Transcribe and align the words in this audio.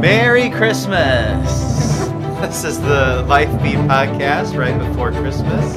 Merry 0.00 0.48
Christmas! 0.48 1.50
This 2.40 2.62
is 2.62 2.80
the 2.80 3.24
Life 3.28 3.50
Beat 3.60 3.78
podcast 3.78 4.56
right 4.56 4.78
before 4.78 5.10
Christmas. 5.10 5.76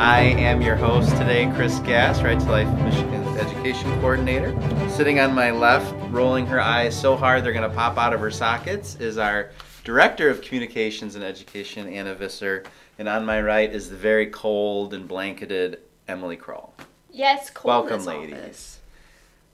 I 0.00 0.20
am 0.20 0.60
your 0.60 0.74
host 0.74 1.10
today, 1.16 1.48
Chris 1.54 1.78
Gast, 1.78 2.24
Right 2.24 2.40
to 2.40 2.50
Life 2.50 2.68
Michigan 2.82 3.22
Education 3.38 3.88
Coordinator. 4.00 4.50
Sitting 4.90 5.20
on 5.20 5.32
my 5.32 5.52
left, 5.52 5.94
rolling 6.10 6.44
her 6.46 6.60
eyes 6.60 7.00
so 7.00 7.16
hard 7.16 7.44
they're 7.44 7.52
going 7.52 7.70
to 7.70 7.76
pop 7.76 7.98
out 7.98 8.12
of 8.12 8.18
her 8.18 8.32
sockets, 8.32 8.96
is 8.96 9.16
our 9.16 9.52
Director 9.84 10.28
of 10.28 10.42
Communications 10.42 11.14
and 11.14 11.22
Education, 11.22 11.88
Anna 11.88 12.16
Visser. 12.16 12.64
And 12.98 13.08
on 13.08 13.24
my 13.24 13.40
right 13.40 13.72
is 13.72 13.88
the 13.88 13.96
very 13.96 14.26
cold 14.26 14.92
and 14.92 15.06
blanketed 15.06 15.78
Emily 16.08 16.36
Kroll. 16.36 16.74
Yes, 17.12 17.48
cold 17.48 17.88
Welcome, 17.88 18.04
ladies. 18.06 18.34
this. 18.34 18.80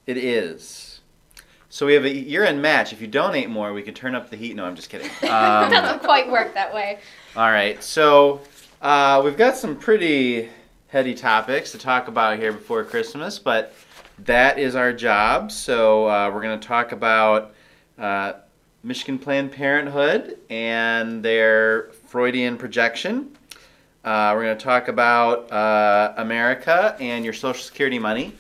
It 0.07 0.17
is. 0.17 0.88
So 1.71 1.85
we 1.87 1.93
have 1.95 2.05
a 2.05 2.11
year-end 2.15 2.63
match. 2.63 2.93
If 2.93 3.01
you 3.01 3.07
donate 3.07 3.51
more, 3.51 3.73
we 3.73 3.83
can 3.83 3.93
turn 3.95 4.15
up 4.15 4.31
the 4.31 4.37
heat. 4.37 4.57
No, 4.57 4.65
I'm 4.65 4.75
just 4.75 4.89
kidding. 4.89 5.07
it 5.23 5.25
Um, 5.31 5.71
doesn't 5.71 6.01
quite 6.03 6.31
work 6.31 6.55
that 6.55 6.73
way. 6.75 6.99
all 7.37 7.51
right, 7.51 7.83
so 7.83 8.41
uh, 8.81 9.21
we've 9.25 9.37
got 9.37 9.57
some 9.57 9.77
pretty 9.77 10.49
heady 10.89 11.15
topics 11.15 11.71
to 11.73 11.79
talk 11.79 12.09
about 12.09 12.39
here 12.39 12.53
before 12.53 12.83
Christmas, 12.85 13.39
but 13.39 13.75
that 14.21 14.59
is 14.59 14.75
our 14.75 14.93
job. 14.95 15.53
So 15.53 16.07
uh, 16.09 16.31
we're 16.33 16.41
going 16.43 16.59
to 16.59 16.67
talk 16.67 16.93
about 16.93 17.55
uh, 17.99 18.33
Michigan 18.83 19.19
Planned 19.19 19.53
Parenthood 19.53 20.39
and 20.49 21.23
their 21.23 21.91
Freudian 22.07 22.57
projection. 22.57 23.37
Uh, 24.05 24.33
we're 24.35 24.45
going 24.45 24.57
to 24.57 24.65
talk 24.65 24.89
about 24.89 25.53
uh, 25.53 26.15
America 26.17 26.97
and 26.99 27.25
your 27.25 27.35
Social 27.35 27.63
Security 27.63 27.99
money. 27.99 28.33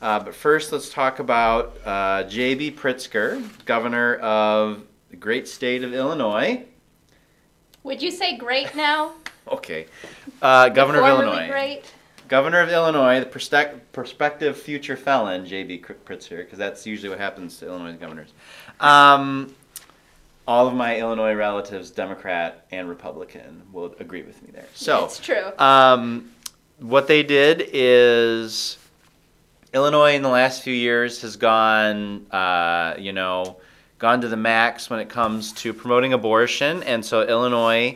Uh, 0.00 0.20
but 0.20 0.34
first, 0.34 0.72
let's 0.72 0.90
talk 0.90 1.18
about 1.18 1.76
uh, 1.84 2.22
J.B. 2.24 2.72
Pritzker, 2.72 3.42
governor 3.64 4.16
of 4.16 4.82
the 5.10 5.16
great 5.16 5.48
state 5.48 5.82
of 5.82 5.94
Illinois. 5.94 6.64
Would 7.82 8.02
you 8.02 8.10
say 8.10 8.36
great 8.36 8.74
now? 8.74 9.12
Okay. 9.48 9.86
Uh, 10.42 10.68
Governor 10.70 11.02
of 11.02 11.06
Illinois. 11.06 11.46
Great. 11.48 11.84
Governor 12.26 12.58
of 12.58 12.68
Illinois, 12.68 13.20
the 13.20 13.26
prospec- 13.26 13.78
prospective 13.92 14.56
future 14.58 14.96
felon, 14.96 15.46
J.B. 15.46 15.84
Pritzker, 16.04 16.38
because 16.38 16.58
that's 16.58 16.84
usually 16.84 17.10
what 17.10 17.20
happens 17.20 17.58
to 17.58 17.66
Illinois 17.68 17.92
governors. 17.96 18.32
Um, 18.80 19.54
all 20.48 20.66
of 20.66 20.74
my 20.74 20.98
Illinois 20.98 21.34
relatives, 21.34 21.92
Democrat 21.92 22.66
and 22.72 22.88
Republican, 22.88 23.62
will 23.72 23.94
agree 24.00 24.22
with 24.22 24.42
me 24.42 24.50
there. 24.52 24.66
So, 24.74 25.04
it's 25.04 25.20
true. 25.20 25.52
um, 25.60 26.32
what 26.80 27.06
they 27.06 27.22
did 27.22 27.68
is 27.72 28.78
Illinois 29.76 30.14
in 30.14 30.22
the 30.22 30.30
last 30.30 30.62
few 30.62 30.72
years 30.72 31.20
has 31.20 31.36
gone, 31.36 32.26
uh, 32.30 32.94
you 32.98 33.12
know, 33.12 33.58
gone 33.98 34.22
to 34.22 34.28
the 34.28 34.36
max 34.36 34.88
when 34.88 35.00
it 35.00 35.10
comes 35.10 35.52
to 35.52 35.74
promoting 35.74 36.14
abortion, 36.14 36.82
and 36.84 37.04
so 37.04 37.20
Illinois, 37.20 37.94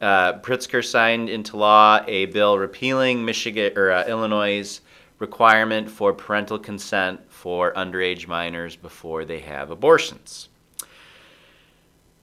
uh, 0.00 0.32
Pritzker 0.38 0.82
signed 0.82 1.28
into 1.28 1.58
law 1.58 2.00
a 2.08 2.24
bill 2.26 2.56
repealing 2.56 3.26
Michigan 3.26 3.76
or 3.76 3.90
uh, 3.90 4.06
Illinois' 4.06 4.80
requirement 5.18 5.90
for 5.90 6.14
parental 6.14 6.58
consent 6.58 7.20
for 7.30 7.74
underage 7.74 8.26
minors 8.26 8.74
before 8.74 9.26
they 9.26 9.40
have 9.40 9.70
abortions. 9.70 10.48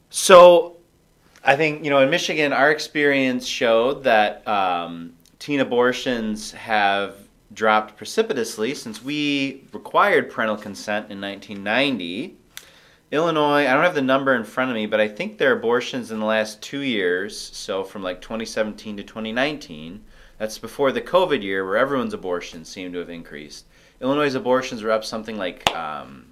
So 0.09 0.77
I 1.43 1.55
think 1.55 1.83
you 1.83 1.91
know 1.91 1.99
in 1.99 2.09
Michigan, 2.09 2.51
our 2.51 2.71
experience 2.71 3.45
showed 3.45 4.03
that 4.05 4.47
um, 4.47 5.13
teen 5.37 5.59
abortions 5.59 6.53
have 6.53 7.24
dropped 7.55 7.97
precipitously 7.97 8.75
since 8.75 9.03
we 9.03 9.63
required 9.73 10.29
parental 10.29 10.57
consent 10.57 11.09
in 11.09 11.19
1990. 11.21 12.37
Illinois, 13.11 13.65
I 13.65 13.73
don't 13.73 13.83
have 13.83 13.95
the 13.95 14.01
number 14.01 14.35
in 14.35 14.43
front 14.43 14.69
of 14.69 14.75
me, 14.75 14.85
but 14.85 14.99
I 14.99 15.07
think 15.07 15.37
their 15.37 15.53
abortions 15.53 16.11
in 16.11 16.19
the 16.19 16.25
last 16.25 16.61
two 16.61 16.81
years, 16.81 17.39
so 17.39 17.83
from 17.83 18.03
like 18.03 18.21
2017 18.21 18.97
to 18.97 19.03
2019, 19.03 20.03
that's 20.37 20.57
before 20.57 20.91
the 20.91 21.01
COVID 21.01 21.41
year 21.41 21.65
where 21.65 21.77
everyone's 21.77 22.13
abortions 22.13 22.67
seem 22.67 22.91
to 22.91 22.99
have 22.99 23.09
increased. 23.09 23.65
Illinois' 24.01 24.35
abortions 24.35 24.83
were 24.83 24.91
up 24.91 25.05
something 25.05 25.37
like 25.37 25.73
um, 25.73 26.25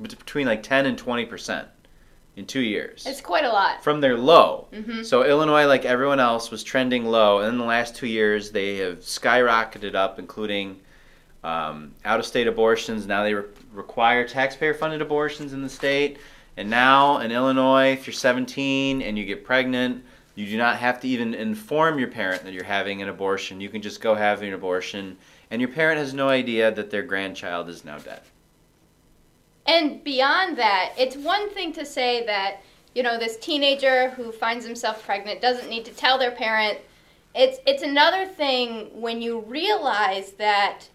between 0.00 0.46
like 0.46 0.62
10 0.62 0.86
and 0.86 0.96
20 0.96 1.26
percent 1.26 1.68
in 2.38 2.46
two 2.46 2.60
years 2.60 3.04
It's 3.04 3.20
quite 3.20 3.44
a 3.44 3.48
lot. 3.48 3.82
from 3.82 4.00
their 4.00 4.16
low. 4.16 4.68
Mhm. 4.72 5.04
So 5.04 5.24
Illinois, 5.24 5.66
like 5.66 5.84
everyone 5.84 6.20
else, 6.20 6.50
was 6.50 6.62
trending 6.62 7.04
low, 7.04 7.40
and 7.40 7.48
in 7.48 7.58
the 7.58 7.64
last 7.64 7.96
two 7.96 8.06
years 8.06 8.50
they 8.52 8.76
have 8.76 9.00
skyrocketed 9.00 9.94
up, 9.94 10.18
including 10.18 10.80
um, 11.44 11.92
out-of-state 12.04 12.46
abortions. 12.48 13.06
Now 13.06 13.22
they 13.22 13.32
re- 13.34 13.44
require 13.72 14.26
taxpayer-funded 14.26 15.00
abortions 15.00 15.52
in 15.52 15.62
the 15.62 15.68
state, 15.68 16.18
and 16.56 16.68
now 16.68 17.18
in 17.18 17.30
Illinois, 17.30 17.92
if 17.92 18.06
you're 18.08 18.14
17 18.14 19.00
and 19.02 19.16
you 19.16 19.24
get 19.24 19.44
pregnant, 19.44 20.04
you 20.34 20.46
do 20.46 20.56
not 20.58 20.76
have 20.78 21.00
to 21.00 21.08
even 21.08 21.34
inform 21.34 21.98
your 21.98 22.08
parent 22.08 22.42
that 22.44 22.52
you're 22.52 22.64
having 22.64 23.02
an 23.02 23.08
abortion. 23.08 23.60
You 23.60 23.68
can 23.68 23.82
just 23.82 24.00
go 24.00 24.14
have 24.16 24.42
an 24.42 24.52
abortion, 24.52 25.16
and 25.50 25.60
your 25.60 25.70
parent 25.70 25.98
has 25.98 26.12
no 26.12 26.28
idea 26.28 26.70
that 26.72 26.90
their 26.90 27.02
grandchild 27.02 27.68
is 27.68 27.84
now 27.84 27.98
dead. 27.98 28.20
And 29.68 30.02
beyond 30.02 30.56
that, 30.56 30.94
it's 30.96 31.14
one 31.14 31.50
thing 31.50 31.74
to 31.74 31.84
say 31.84 32.24
that, 32.24 32.62
you 32.94 33.02
know, 33.02 33.18
this 33.18 33.36
teenager 33.36 34.08
who 34.10 34.32
finds 34.32 34.64
himself 34.64 35.04
pregnant 35.04 35.42
doesn't 35.42 35.68
need 35.68 35.84
to 35.84 35.92
tell 35.92 36.18
their 36.18 36.30
parent. 36.30 36.78
It's 37.34 37.58
it's 37.66 37.82
another 37.82 38.24
thing 38.24 38.88
when 38.98 39.20
you 39.20 39.40
realize 39.40 40.32
that 40.32 40.88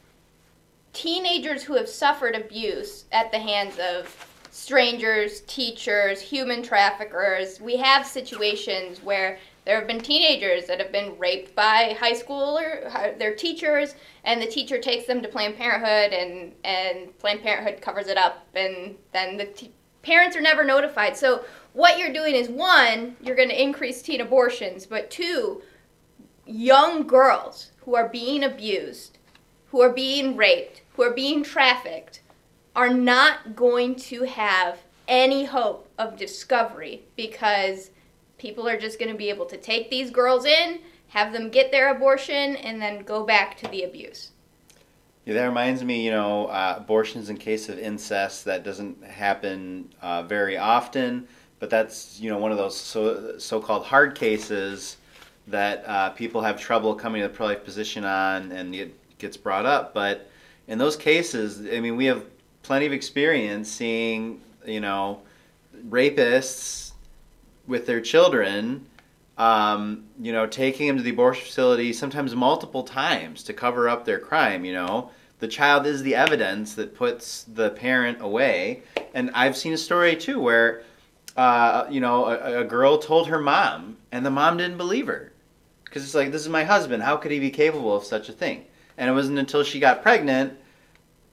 teenagers 0.92 1.64
who 1.64 1.76
have 1.76 1.88
suffered 1.88 2.36
abuse 2.36 3.06
at 3.12 3.32
the 3.32 3.38
hands 3.38 3.78
of 3.78 4.28
strangers, 4.50 5.42
teachers, 5.42 6.20
human 6.20 6.64
traffickers, 6.64 7.62
we 7.62 7.78
have 7.78 8.08
situations 8.08 9.04
where 9.04 9.38
there 9.66 9.78
have 9.78 9.88
been 9.88 10.02
teenagers 10.02 10.66
that 10.66 10.80
have 10.80 10.92
been 10.92 11.18
raped 11.18 11.56
by 11.56 11.96
high 12.00 12.14
school 12.14 12.58
or 12.58 12.92
their 13.18 13.34
teachers, 13.36 13.96
and 14.24 14.42
the 14.42 14.48
teacher 14.48 14.78
takes 14.78 15.06
them 15.06 15.22
to 15.22 15.28
Planned 15.28 15.56
Parenthood, 15.56 16.18
and, 16.18 16.54
and 16.64 17.18
Planned 17.20 17.42
Parenthood 17.42 17.82
covers 17.82 18.08
it 18.08 18.18
up, 18.18 18.46
and 18.56 18.96
then 19.14 19.38
the 19.38 19.46
t- 19.46 19.72
parents 20.02 20.36
are 20.36 20.42
never 20.42 20.64
notified. 20.64 21.16
So, 21.16 21.46
what 21.74 21.98
you're 21.98 22.14
doing 22.14 22.36
is 22.36 22.50
one, 22.50 23.16
you're 23.22 23.36
going 23.36 23.50
to 23.50 23.62
increase 23.62 24.02
teen 24.02 24.22
abortions, 24.22 24.86
but 24.86 25.10
two, 25.10 25.64
young 26.46 27.08
girls 27.08 27.72
who 27.78 27.96
are 27.96 28.10
being 28.10 28.44
abused, 28.44 29.18
who 29.68 29.82
are 29.82 29.92
being 29.92 30.36
raped, 30.36 30.82
who 30.96 31.04
are 31.04 31.14
being 31.14 31.42
trafficked, 31.44 32.22
are 32.76 32.94
not 32.94 33.56
going 33.56 33.96
to 33.96 34.24
have 34.24 34.80
any 35.08 35.46
hope 35.46 35.88
of 35.98 36.18
discovery 36.18 37.04
because 37.16 37.92
people 38.44 38.68
are 38.68 38.78
just 38.78 39.00
going 39.00 39.10
to 39.10 39.18
be 39.18 39.30
able 39.30 39.46
to 39.46 39.56
take 39.56 39.90
these 39.90 40.12
girls 40.12 40.44
in, 40.44 40.80
have 41.08 41.32
them 41.32 41.50
get 41.50 41.72
their 41.72 41.96
abortion, 41.96 42.58
and 42.58 42.82
then 42.82 43.02
go 43.04 43.24
back 43.24 43.58
to 43.58 43.68
the 43.70 43.84
abuse. 43.84 44.32
Yeah, 45.24 45.36
that 45.36 45.46
reminds 45.46 45.82
me, 45.82 46.04
you 46.04 46.12
know, 46.12 46.48
uh, 46.48 46.76
abortions 46.78 47.30
in 47.30 47.38
case 47.38 47.70
of 47.70 47.80
incest 47.80 48.44
that 48.44 48.66
doesn't 48.66 49.02
happen 49.02 49.90
uh, 50.02 50.24
very 50.24 50.58
often, 50.58 51.26
but 51.60 51.70
that's 51.70 52.20
you 52.20 52.30
know 52.30 52.38
one 52.38 52.52
of 52.52 52.58
those 52.58 52.78
so 52.78 53.38
so-called 53.38 53.86
hard 53.86 54.14
cases 54.14 54.98
that 55.48 55.86
uh, 55.88 56.10
people 56.10 56.42
have 56.42 56.60
trouble 56.60 56.94
coming 56.94 57.22
to 57.22 57.30
the 57.30 57.34
pro-life 57.34 57.64
position 57.64 58.04
on, 58.04 58.52
and 58.52 58.76
it 58.76 58.94
gets 59.20 59.38
brought 59.38 59.66
up. 59.66 59.94
But 59.94 60.30
in 60.68 60.78
those 60.78 60.98
cases, 60.98 61.62
I 61.62 61.80
mean, 61.80 61.96
we 61.96 62.06
have 62.08 62.26
plenty 62.62 62.86
of 62.86 62.92
experience 62.92 63.72
seeing, 63.72 64.42
you 64.66 64.82
know, 64.82 65.22
rapists 65.88 66.93
with 67.68 67.86
their 67.86 68.02
children 68.02 68.86
um, 69.38 70.06
you 70.22 70.32
know, 70.32 70.46
taking 70.46 70.88
them 70.88 70.98
to 70.98 71.04
the 71.04 71.10
abortion 71.10 71.46
facility 71.46 71.92
sometimes 71.94 72.36
multiple 72.36 72.84
times 72.84 73.44
to 73.44 73.54
cover 73.54 73.90
up 73.90 74.06
their 74.06 74.20
crime, 74.20 74.64
you 74.64 74.74
know. 74.74 75.10
The 75.40 75.48
child 75.48 75.86
is 75.86 76.04
the 76.04 76.16
evidence 76.16 76.76
that 76.76 76.96
puts 76.96 77.44
the 77.44 77.72
parent 77.72 78.20
away. 78.22 78.84
And 79.14 79.32
I've 79.34 79.58
seen 79.58 79.74
a 79.74 79.78
story 79.78 80.16
too 80.16 80.40
where, 80.40 80.84
uh, 81.36 81.86
you 81.90 82.00
know, 82.00 82.26
a, 82.26 82.62
a 82.62 82.64
girl 82.64 82.98
told 82.98 83.28
her 83.28 83.40
mom, 83.40 83.98
and 84.12 84.26
the 84.26 84.32
mom 84.32 84.58
didn't 84.58 84.78
believe 84.78 85.08
her. 85.08 85.32
Because 85.84 86.04
it's 86.04 86.16
like, 86.16 86.32
this 86.32 86.42
is 86.42 86.50
my 86.50 86.64
husband. 86.64 87.04
How 87.04 87.18
could 87.18 87.32
he 87.32 87.40
be 87.40 87.52
capable 87.52 87.96
of 87.96 88.04
such 88.04 88.30
a 88.30 88.34
thing? 88.34 88.66
And 88.98 89.10
it 89.10 89.14
wasn't 89.14 89.40
until 89.40 89.64
she 89.64 89.80
got 89.80 90.04
pregnant 90.04 90.54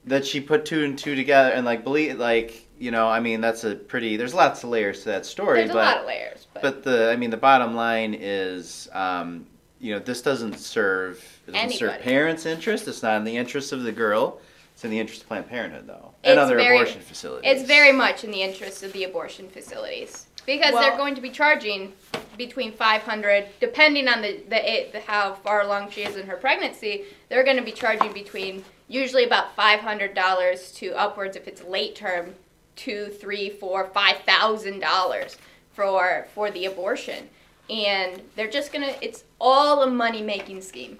that 0.05 0.25
she 0.25 0.41
put 0.41 0.65
two 0.65 0.83
and 0.83 0.97
two 0.97 1.15
together 1.15 1.51
and, 1.51 1.65
like, 1.65 1.83
believe, 1.83 2.17
like, 2.17 2.67
you 2.81 2.89
know, 2.89 3.07
I 3.07 3.19
mean, 3.19 3.41
that's 3.41 3.63
a 3.63 3.75
pretty, 3.75 4.17
there's 4.17 4.33
lots 4.33 4.63
of 4.63 4.71
layers 4.71 5.03
to 5.03 5.09
that 5.09 5.27
story. 5.27 5.59
There's 5.59 5.69
a 5.69 5.73
but, 5.73 5.85
lot 5.85 5.97
of 5.97 6.07
layers, 6.07 6.47
but, 6.51 6.63
but 6.63 6.83
the, 6.83 7.11
I 7.11 7.15
mean, 7.15 7.29
the 7.29 7.37
bottom 7.37 7.75
line 7.75 8.17
is, 8.19 8.89
um, 8.91 9.45
you 9.79 9.93
know, 9.93 9.99
this 9.99 10.23
doesn't 10.23 10.57
serve 10.57 11.23
it 11.47 11.51
doesn't 11.51 11.73
serve 11.77 12.01
parents' 12.01 12.47
interest. 12.47 12.87
It's 12.87 13.03
not 13.03 13.17
in 13.17 13.23
the 13.23 13.37
interest 13.37 13.71
of 13.71 13.83
the 13.83 13.91
girl. 13.91 14.39
It's 14.73 14.83
in 14.83 14.89
the 14.89 14.99
interest 14.99 15.21
of 15.21 15.27
Planned 15.27 15.47
Parenthood, 15.47 15.85
though, 15.85 16.15
and 16.23 16.33
It's 16.33 16.41
other 16.41 16.55
very- 16.55 16.75
abortion 16.75 17.01
facilities. 17.01 17.51
it's 17.51 17.67
very 17.67 17.91
much 17.91 18.23
in 18.23 18.31
the 18.31 18.41
interest 18.41 18.81
of 18.81 18.91
the 18.93 19.03
abortion 19.03 19.47
facilities 19.47 20.25
because 20.47 20.73
Well- 20.73 20.81
they're 20.81 20.97
going 20.97 21.13
to 21.13 21.21
be 21.21 21.29
charging 21.29 21.93
between 22.35 22.71
500 22.71 23.45
depending 23.59 24.07
on 24.07 24.23
the, 24.23 24.41
the, 24.49 24.73
it, 24.73 24.91
the 24.91 25.01
how 25.01 25.35
far 25.35 25.61
along 25.61 25.91
she 25.91 26.01
is 26.01 26.15
in 26.15 26.25
her 26.25 26.37
pregnancy 26.37 27.03
they're 27.29 27.43
going 27.43 27.57
to 27.57 27.63
be 27.63 27.71
charging 27.73 28.11
between 28.11 28.63
usually 28.87 29.23
about 29.25 29.55
$500 29.55 30.75
to 30.77 30.93
upwards 30.93 31.35
if 31.35 31.47
it's 31.47 31.63
late 31.63 31.95
term 31.95 32.33
two, 32.81 33.09
three, 33.09 33.49
four, 33.49 33.85
five 33.93 34.17
thousand 34.25 34.79
dollars 34.79 35.37
for 35.73 36.27
for 36.33 36.49
the 36.51 36.65
abortion, 36.65 37.29
and 37.69 38.21
they're 38.35 38.49
just 38.49 38.73
gonna. 38.73 38.93
It's 39.01 39.23
all 39.39 39.83
a 39.83 39.87
money 39.87 40.21
making 40.21 40.61
scheme. 40.61 40.97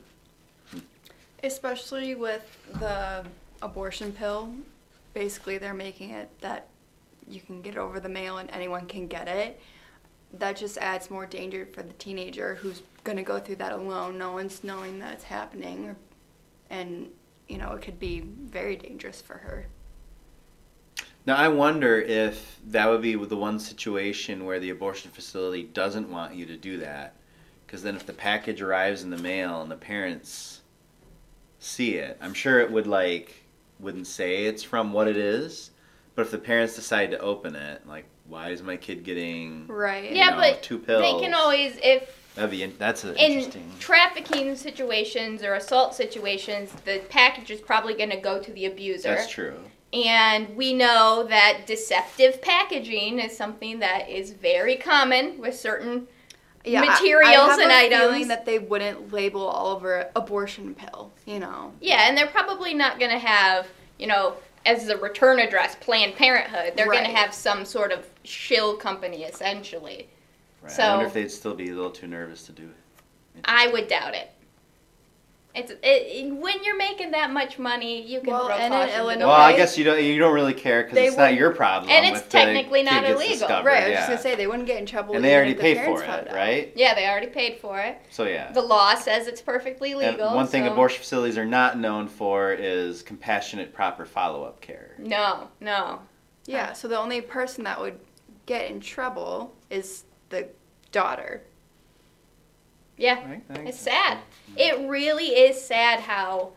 Especially 1.43 2.13
with 2.13 2.45
the 2.79 3.25
abortion 3.63 4.11
pill, 4.11 4.53
basically 5.15 5.57
they're 5.57 5.73
making 5.73 6.11
it 6.11 6.29
that 6.41 6.67
you 7.27 7.41
can 7.41 7.63
get 7.63 7.73
it 7.73 7.79
over 7.79 7.99
the 7.99 8.09
mail 8.09 8.37
and 8.37 8.49
anyone 8.51 8.85
can 8.85 9.07
get 9.07 9.27
it. 9.27 9.59
That 10.33 10.55
just 10.55 10.77
adds 10.77 11.09
more 11.09 11.25
danger 11.25 11.67
for 11.73 11.81
the 11.81 11.93
teenager 11.93 12.55
who's 12.55 12.83
gonna 13.03 13.23
go 13.23 13.39
through 13.39 13.55
that 13.55 13.71
alone. 13.71 14.19
No 14.19 14.33
one's 14.33 14.63
knowing 14.63 14.99
that 14.99 15.13
it's 15.13 15.23
happening, 15.23 15.95
and 16.69 17.09
you 17.47 17.57
know 17.57 17.71
it 17.71 17.81
could 17.81 17.99
be 17.99 18.19
very 18.19 18.75
dangerous 18.75 19.19
for 19.19 19.33
her. 19.33 19.65
Now 21.25 21.35
I 21.35 21.47
wonder 21.50 22.00
if 22.00 22.59
that 22.68 22.89
would 22.89 23.01
be 23.01 23.15
the 23.15 23.38
one 23.38 23.59
situation 23.59 24.45
where 24.45 24.59
the 24.59 24.71
abortion 24.71 25.12
facility 25.12 25.63
doesn't 25.63 26.09
want 26.09 26.35
you 26.35 26.45
to 26.47 26.57
do 26.57 26.77
that, 26.77 27.15
because 27.65 27.83
then 27.83 27.95
if 27.95 28.06
the 28.06 28.13
package 28.13 28.62
arrives 28.62 29.03
in 29.03 29.09
the 29.09 29.18
mail 29.18 29.62
and 29.62 29.69
the 29.69 29.75
parents 29.75 30.62
see 31.59 31.95
it, 31.95 32.18
I'm 32.21 32.33
sure 32.33 32.59
it 32.59 32.71
would 32.71 32.88
like 32.88 33.44
wouldn't 33.79 34.07
say 34.07 34.45
it's 34.45 34.63
from 34.63 34.94
what 34.94 35.07
it 35.07 35.18
is, 35.18 35.71
but 36.15 36.23
if 36.23 36.31
the 36.31 36.38
parents 36.38 36.75
decide 36.75 37.12
to 37.12 37.19
open 37.19 37.56
it, 37.56 37.85
like 37.88 38.06
why 38.27 38.50
is 38.50 38.62
my 38.63 38.77
kid 38.77 39.03
getting 39.03 39.67
Right. 39.67 40.12
Yeah, 40.12 40.31
know, 40.31 40.38
but 40.38 40.63
two 40.63 40.79
pills? 40.79 41.01
They 41.01 41.24
can 41.24 41.33
always 41.33 41.77
if 41.83 42.17
That'd 42.35 42.51
be 42.51 42.63
in- 42.63 42.75
that's 42.77 43.03
a, 43.03 43.09
in 43.09 43.33
interesting. 43.33 43.71
trafficking 43.79 44.56
situations 44.56 45.44
or 45.44 45.56
assault 45.56 45.94
situations, 45.94 46.71
the 46.85 47.01
package 47.09 47.51
is 47.51 47.59
probably 47.59 47.94
going 47.94 48.09
to 48.09 48.21
go 48.21 48.41
to 48.41 48.51
the 48.53 48.65
abuser. 48.67 49.09
That's 49.09 49.29
true. 49.29 49.59
And 49.93 50.55
we 50.55 50.73
know 50.73 51.25
that 51.29 51.63
deceptive 51.65 52.41
packaging 52.41 53.19
is 53.19 53.35
something 53.35 53.79
that 53.79 54.09
is 54.09 54.31
very 54.31 54.77
common 54.77 55.38
with 55.39 55.57
certain. 55.59 56.07
Yeah, 56.63 56.81
materials 56.81 57.25
I 57.25 57.49
have 57.49 57.59
and 57.59 57.71
a 57.71 57.75
items. 57.75 58.01
Feeling 58.01 58.27
that 58.27 58.45
they 58.45 58.59
wouldn't 58.59 59.11
label 59.11 59.41
all 59.41 59.75
over 59.75 60.09
abortion 60.15 60.75
pill. 60.75 61.11
You 61.25 61.39
know. 61.39 61.73
Yeah, 61.81 62.07
and 62.07 62.15
they're 62.15 62.27
probably 62.27 62.75
not 62.75 62.99
going 62.99 63.09
to 63.11 63.17
have, 63.17 63.67
you 63.97 64.05
know, 64.05 64.35
as 64.65 64.85
the 64.85 64.95
return 64.97 65.39
address, 65.39 65.75
Planned 65.79 66.15
Parenthood. 66.15 66.73
They're 66.75 66.85
going 66.85 67.03
to 67.03 67.15
have 67.15 67.33
some 67.33 67.65
sort 67.65 67.91
of 67.91 68.07
shill 68.23 68.75
company, 68.75 69.23
essentially. 69.23 70.07
Right. 70.61 70.71
So- 70.71 70.83
I 70.83 70.89
wonder 70.91 71.07
if 71.07 71.13
they'd 71.13 71.31
still 71.31 71.55
be 71.55 71.69
a 71.71 71.73
little 71.73 71.89
too 71.89 72.05
nervous 72.07 72.43
to 72.43 72.51
do 72.51 72.63
it. 72.65 73.41
I 73.45 73.67
would 73.69 73.88
doubt 73.88 74.13
it. 74.13 74.29
It's 75.53 75.71
it, 75.71 75.80
it, 75.83 76.33
when 76.33 76.63
you're 76.63 76.77
making 76.77 77.12
that 77.12 77.31
much 77.31 77.59
money, 77.59 78.01
you 78.06 78.21
can 78.21 78.31
Well, 78.31 78.45
throw 78.48 78.56
and 78.56 78.74
in 78.74 78.80
caution 78.80 79.00
Illinois- 79.00 79.27
Well, 79.27 79.36
I 79.36 79.56
guess 79.56 79.77
you 79.77 79.83
don't 79.83 80.01
you 80.01 80.18
don't 80.18 80.33
really 80.33 80.53
care 80.53 80.83
because 80.83 80.98
it's 80.98 81.18
not 81.18 81.33
your 81.36 81.51
problem. 81.51 81.92
And 81.92 82.06
it's 82.06 82.25
technically 82.27 82.83
not 82.83 83.03
illegal. 83.03 83.27
discovered, 83.38 83.68
Right. 83.68 83.83
I 83.83 83.88
was 83.88 83.89
yeah. 83.89 83.95
just 83.98 84.07
gonna 84.09 84.21
say 84.21 84.36
they 84.36 84.48
wouldn't 84.48 84.65
get 84.68 84.77
in 84.77 84.86
trouble. 84.86 85.13
and 85.15 85.24
they 85.25 85.36
already 85.36 85.51
if 85.51 85.57
the 85.57 85.63
paid 85.63 85.83
for 85.83 86.01
it, 86.03 86.31
right? 86.31 86.71
Yeah, 86.75 86.94
they 86.95 87.06
already 87.07 87.27
paid 87.27 87.57
for 87.59 87.80
it. 87.80 87.98
So 88.12 88.24
yeah. 88.24 88.51
The 88.53 88.62
law 88.62 88.95
says 88.95 89.27
it's 89.27 89.42
perfectly 89.42 89.92
And 89.92 90.00
legal. 90.18 90.33
one 90.33 90.48
thing 90.48 90.65
so- 90.65 90.71
abortion 90.71 91.00
facilities 91.00 91.38
are 91.38 91.45
not 91.45 91.77
known 91.77 92.07
for 92.07 92.53
is 92.53 93.01
compassionate, 93.01 93.74
proper 93.74 94.06
follow-up 94.06 94.62
care. 94.62 94.95
No, 95.00 95.50
no. 95.59 96.00
Yeah, 96.45 96.71
so 96.74 96.88
the 96.88 96.98
only 96.98 97.19
person 97.21 97.65
that 97.65 97.80
would 97.80 98.00
get 98.45 98.71
in 98.71 98.80
trouble 98.80 99.53
is 99.69 100.06
the 100.30 100.48
daughter. 100.92 101.44
Yeah, 103.01 103.27
Right? 103.27 103.68
It's 103.68 103.80
sad. 103.80 104.19
It 104.56 104.88
really 104.88 105.30
is 105.30 105.59
sad 105.59 106.01
how 106.01 106.51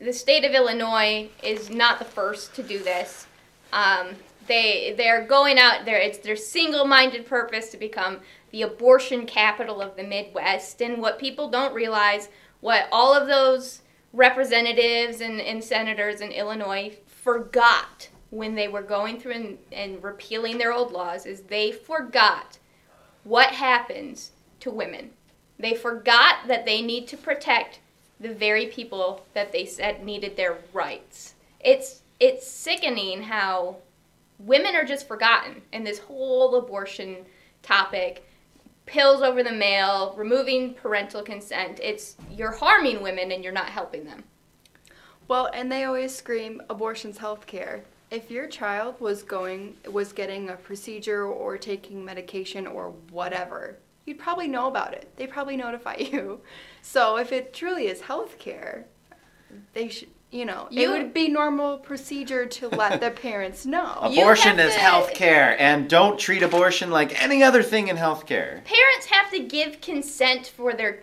the 0.00 0.12
state 0.12 0.44
of 0.44 0.52
Illinois 0.52 1.28
is 1.42 1.68
not 1.68 1.98
the 1.98 2.04
first 2.06 2.54
to 2.54 2.62
do 2.62 2.82
this. 2.82 3.26
Um, 3.74 4.16
they 4.48 4.94
they're 4.96 5.26
going 5.26 5.58
out 5.58 5.84
there. 5.84 5.98
It's 5.98 6.18
their 6.18 6.34
single-minded 6.34 7.26
purpose 7.26 7.68
to 7.70 7.76
become 7.76 8.20
the 8.52 8.62
abortion 8.62 9.26
capital 9.26 9.82
of 9.82 9.96
the 9.96 10.02
Midwest. 10.02 10.80
And 10.80 11.02
what 11.02 11.18
people 11.18 11.50
don't 11.50 11.74
realize, 11.74 12.30
what 12.60 12.88
all 12.90 13.14
of 13.14 13.28
those 13.28 13.82
representatives 14.14 15.20
and, 15.20 15.42
and 15.42 15.62
senators 15.62 16.22
in 16.22 16.32
Illinois 16.32 16.96
forgot 17.06 18.08
when 18.30 18.54
they 18.54 18.68
were 18.68 18.82
going 18.82 19.20
through 19.20 19.32
and, 19.32 19.58
and 19.72 20.02
repealing 20.02 20.56
their 20.56 20.72
old 20.72 20.90
laws, 20.90 21.26
is 21.26 21.42
they 21.42 21.70
forgot 21.70 22.58
what 23.24 23.48
happens 23.48 24.32
to 24.60 24.70
women. 24.70 25.10
They 25.58 25.74
forgot 25.74 26.48
that 26.48 26.66
they 26.66 26.82
need 26.82 27.06
to 27.08 27.16
protect 27.16 27.80
the 28.18 28.32
very 28.32 28.66
people 28.66 29.26
that 29.34 29.52
they 29.52 29.66
said 29.66 30.04
needed 30.04 30.36
their 30.36 30.58
rights. 30.72 31.34
It's 31.60 32.02
it's 32.20 32.46
sickening 32.46 33.22
how 33.22 33.76
women 34.38 34.76
are 34.76 34.84
just 34.84 35.08
forgotten 35.08 35.62
in 35.72 35.84
this 35.84 35.98
whole 35.98 36.54
abortion 36.56 37.24
topic. 37.62 38.28
Pills 38.86 39.22
over 39.22 39.42
the 39.42 39.52
mail, 39.52 40.14
removing 40.16 40.74
parental 40.74 41.22
consent. 41.22 41.80
It's 41.80 42.16
you're 42.30 42.52
harming 42.52 43.02
women 43.02 43.30
and 43.32 43.42
you're 43.44 43.52
not 43.52 43.68
helping 43.68 44.04
them. 44.04 44.24
Well, 45.28 45.50
and 45.54 45.70
they 45.70 45.84
always 45.84 46.14
scream 46.14 46.62
abortion's 46.68 47.18
health 47.18 47.46
care. 47.46 47.82
If 48.10 48.30
your 48.30 48.46
child 48.46 49.00
was 49.00 49.22
going 49.22 49.76
was 49.90 50.12
getting 50.12 50.50
a 50.50 50.56
procedure 50.56 51.24
or 51.24 51.56
taking 51.56 52.04
medication 52.04 52.66
or 52.66 52.90
whatever, 53.10 53.78
you'd 54.06 54.18
probably 54.18 54.48
know 54.48 54.68
about 54.68 54.94
it. 54.94 55.10
They 55.16 55.26
probably 55.26 55.56
notify 55.56 55.96
you. 55.98 56.40
So 56.82 57.16
if 57.16 57.32
it 57.32 57.52
truly 57.52 57.86
is 57.86 58.00
health 58.02 58.38
care, 58.38 58.86
they 59.72 59.88
should 59.88 60.08
you 60.32 60.46
know, 60.46 60.66
it 60.72 60.88
would 60.88 61.12
be 61.12 61.28
normal 61.28 61.76
procedure 61.76 62.46
to 62.46 62.68
let 62.76 63.02
the 63.02 63.10
parents 63.10 63.66
know. 63.66 63.98
Abortion 64.00 64.58
is 64.58 64.72
to- 64.72 64.80
health 64.80 65.12
care, 65.12 65.60
and 65.60 65.88
don't 65.90 66.18
treat 66.18 66.42
abortion 66.42 66.90
like 66.90 67.22
any 67.22 67.42
other 67.42 67.62
thing 67.62 67.88
in 67.88 67.98
health 67.98 68.24
care. 68.24 68.62
Parents 68.64 69.06
have 69.10 69.30
to 69.30 69.40
give 69.40 69.82
consent 69.82 70.46
for 70.46 70.72
their 70.72 71.02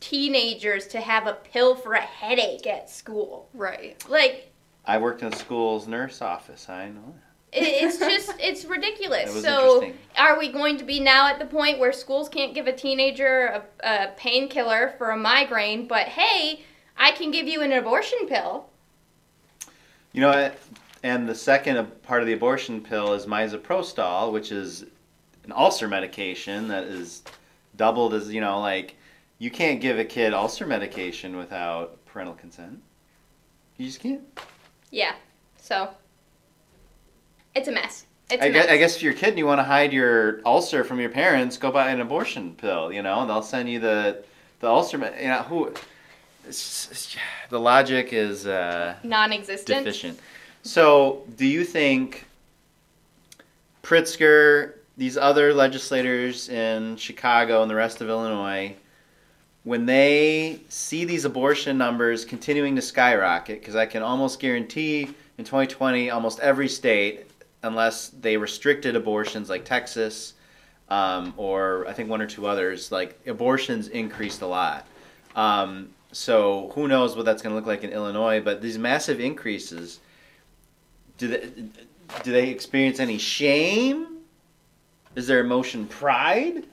teenagers 0.00 0.86
to 0.88 1.00
have 1.00 1.26
a 1.26 1.32
pill 1.32 1.74
for 1.74 1.94
a 1.94 2.00
headache 2.02 2.66
at 2.66 2.90
school. 2.90 3.48
Right. 3.54 4.04
Like 4.10 4.52
I 4.84 4.98
worked 4.98 5.22
in 5.22 5.32
a 5.32 5.36
school's 5.36 5.88
nurse 5.88 6.20
office. 6.20 6.68
I 6.68 6.90
know. 6.90 7.14
It- 7.56 7.82
It's 7.84 7.98
just, 7.98 8.34
it's 8.38 8.64
ridiculous. 8.64 9.32
That 9.34 9.42
so, 9.42 9.92
are 10.16 10.38
we 10.38 10.50
going 10.52 10.76
to 10.78 10.84
be 10.84 11.00
now 11.00 11.28
at 11.28 11.38
the 11.38 11.46
point 11.46 11.78
where 11.78 11.92
schools 11.92 12.28
can't 12.28 12.54
give 12.54 12.66
a 12.66 12.72
teenager 12.72 13.62
a, 13.82 13.86
a 13.88 14.08
painkiller 14.16 14.94
for 14.98 15.10
a 15.10 15.16
migraine, 15.16 15.86
but 15.86 16.06
hey, 16.08 16.62
I 16.96 17.12
can 17.12 17.30
give 17.30 17.46
you 17.46 17.62
an 17.62 17.72
abortion 17.72 18.26
pill? 18.28 18.66
You 20.12 20.22
know, 20.22 20.52
and 21.02 21.28
the 21.28 21.34
second 21.34 22.02
part 22.02 22.20
of 22.22 22.26
the 22.26 22.32
abortion 22.32 22.80
pill 22.80 23.12
is 23.12 23.26
misoprostol, 23.26 24.32
which 24.32 24.50
is 24.50 24.82
an 25.44 25.52
ulcer 25.52 25.88
medication 25.88 26.68
that 26.68 26.84
is 26.84 27.22
doubled 27.76 28.14
as 28.14 28.32
you 28.32 28.40
know, 28.40 28.60
like 28.60 28.96
you 29.38 29.50
can't 29.50 29.80
give 29.80 29.98
a 29.98 30.04
kid 30.04 30.32
ulcer 30.32 30.66
medication 30.66 31.36
without 31.36 32.04
parental 32.06 32.34
consent. 32.34 32.80
You 33.76 33.86
just 33.86 34.00
can't. 34.00 34.22
Yeah. 34.90 35.14
So, 35.58 35.90
it's 37.56 37.68
a 37.68 37.72
mess. 37.72 38.06
It's 38.30 38.42
a 38.42 38.46
I 38.46 38.50
mess. 38.50 38.68
I 38.68 38.76
guess 38.76 38.96
if 38.96 39.02
you're 39.02 39.12
a 39.12 39.16
kid 39.16 39.30
and 39.30 39.38
you 39.38 39.46
want 39.46 39.58
to 39.58 39.64
hide 39.64 39.92
your 39.92 40.40
ulcer 40.44 40.84
from 40.84 41.00
your 41.00 41.10
parents, 41.10 41.56
go 41.56 41.70
buy 41.72 41.90
an 41.90 42.00
abortion 42.00 42.54
pill. 42.54 42.92
You 42.92 43.02
know, 43.02 43.20
and 43.20 43.30
they'll 43.30 43.42
send 43.42 43.68
you 43.68 43.80
the 43.80 44.22
the 44.60 44.68
ulcer. 44.68 44.98
You 44.98 45.28
know 45.28 45.42
who? 45.42 45.72
It's, 46.46 46.90
it's, 46.90 47.16
the 47.50 47.58
logic 47.58 48.12
is. 48.12 48.46
Uh, 48.46 48.94
non-existent. 49.02 49.84
deficient. 49.84 50.20
So, 50.62 51.24
do 51.36 51.46
you 51.46 51.64
think 51.64 52.26
Pritzker, 53.82 54.74
these 54.96 55.16
other 55.16 55.54
legislators 55.54 56.48
in 56.48 56.96
Chicago 56.96 57.62
and 57.62 57.70
the 57.70 57.74
rest 57.76 58.00
of 58.00 58.08
Illinois, 58.08 58.74
when 59.62 59.86
they 59.86 60.60
see 60.68 61.04
these 61.04 61.24
abortion 61.24 61.78
numbers 61.78 62.24
continuing 62.24 62.74
to 62.74 62.82
skyrocket, 62.82 63.60
because 63.60 63.76
I 63.76 63.86
can 63.86 64.02
almost 64.02 64.40
guarantee 64.40 65.08
in 65.38 65.44
2020, 65.44 66.10
almost 66.10 66.40
every 66.40 66.68
state, 66.68 67.30
unless 67.66 68.08
they 68.08 68.36
restricted 68.36 68.96
abortions 68.96 69.48
like 69.48 69.64
Texas 69.64 70.34
um, 70.88 71.34
or 71.36 71.86
I 71.88 71.92
think 71.92 72.08
one 72.08 72.22
or 72.22 72.26
two 72.26 72.46
others, 72.46 72.92
like 72.92 73.18
abortions 73.26 73.88
increased 73.88 74.42
a 74.42 74.46
lot. 74.46 74.86
Um, 75.34 75.90
so 76.12 76.70
who 76.74 76.88
knows 76.88 77.16
what 77.16 77.24
that's 77.24 77.42
going 77.42 77.52
to 77.52 77.56
look 77.56 77.66
like 77.66 77.82
in 77.82 77.90
Illinois? 77.90 78.40
But 78.40 78.62
these 78.62 78.78
massive 78.78 79.20
increases, 79.20 80.00
do 81.18 81.28
they 81.28 81.50
do 82.22 82.32
they 82.32 82.48
experience 82.50 83.00
any 83.00 83.18
shame? 83.18 84.18
Is 85.16 85.26
there 85.26 85.40
emotion 85.40 85.86
pride? 85.86 86.64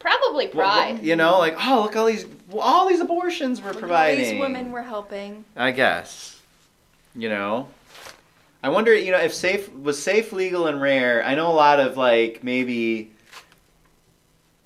Probably 0.00 0.48
pride. 0.48 1.02
you 1.02 1.16
know, 1.16 1.38
like 1.38 1.54
oh 1.58 1.82
look 1.82 1.96
all 1.96 2.06
these 2.06 2.26
all 2.52 2.88
these 2.88 3.00
abortions 3.00 3.62
we're 3.62 3.70
at 3.70 3.74
all 3.76 3.80
providing. 3.80 4.24
These 4.24 4.40
women 4.40 4.72
were 4.72 4.82
helping. 4.82 5.44
I 5.56 5.70
guess. 5.70 6.40
You 7.14 7.28
know. 7.28 7.68
I 8.64 8.70
wonder, 8.70 8.94
you 8.96 9.12
know, 9.12 9.18
if 9.18 9.34
safe 9.34 9.70
was 9.74 10.02
safe, 10.02 10.32
legal, 10.32 10.68
and 10.68 10.80
rare. 10.80 11.22
I 11.22 11.34
know 11.34 11.48
a 11.48 11.52
lot 11.52 11.80
of 11.80 11.98
like 11.98 12.42
maybe 12.42 13.12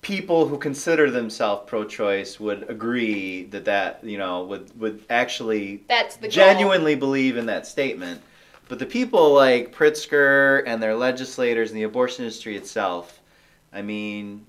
people 0.01 0.47
who 0.47 0.57
consider 0.57 1.11
themselves 1.11 1.63
pro-choice 1.67 2.39
would 2.39 2.69
agree 2.69 3.43
that 3.43 3.65
that 3.65 4.01
you 4.01 4.17
know 4.17 4.45
would 4.45 4.79
would 4.79 5.03
actually 5.09 5.83
That's 5.89 6.15
the 6.15 6.27
goal. 6.27 6.31
genuinely 6.31 6.95
believe 6.95 7.35
in 7.35 7.45
that 7.47 7.67
statement. 7.67 8.21
But 8.69 8.79
the 8.79 8.85
people 8.85 9.33
like 9.33 9.75
Pritzker 9.75 10.63
and 10.65 10.81
their 10.81 10.95
legislators 10.95 11.71
and 11.71 11.77
the 11.77 11.83
abortion 11.83 12.23
industry 12.23 12.55
itself, 12.55 13.19
I 13.73 13.81
mean, 13.81 14.45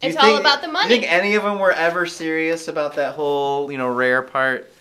It's 0.00 0.16
all 0.16 0.38
about 0.38 0.62
the 0.62 0.68
money. 0.68 0.88
Do 0.88 0.94
you 0.94 1.00
think 1.02 1.12
any 1.12 1.34
of 1.34 1.42
them 1.42 1.58
were 1.58 1.72
ever 1.72 2.06
serious 2.06 2.68
about 2.68 2.96
that 2.96 3.16
whole, 3.16 3.70
you 3.70 3.76
know, 3.76 3.88
rare 3.88 4.22
part? 4.22 4.72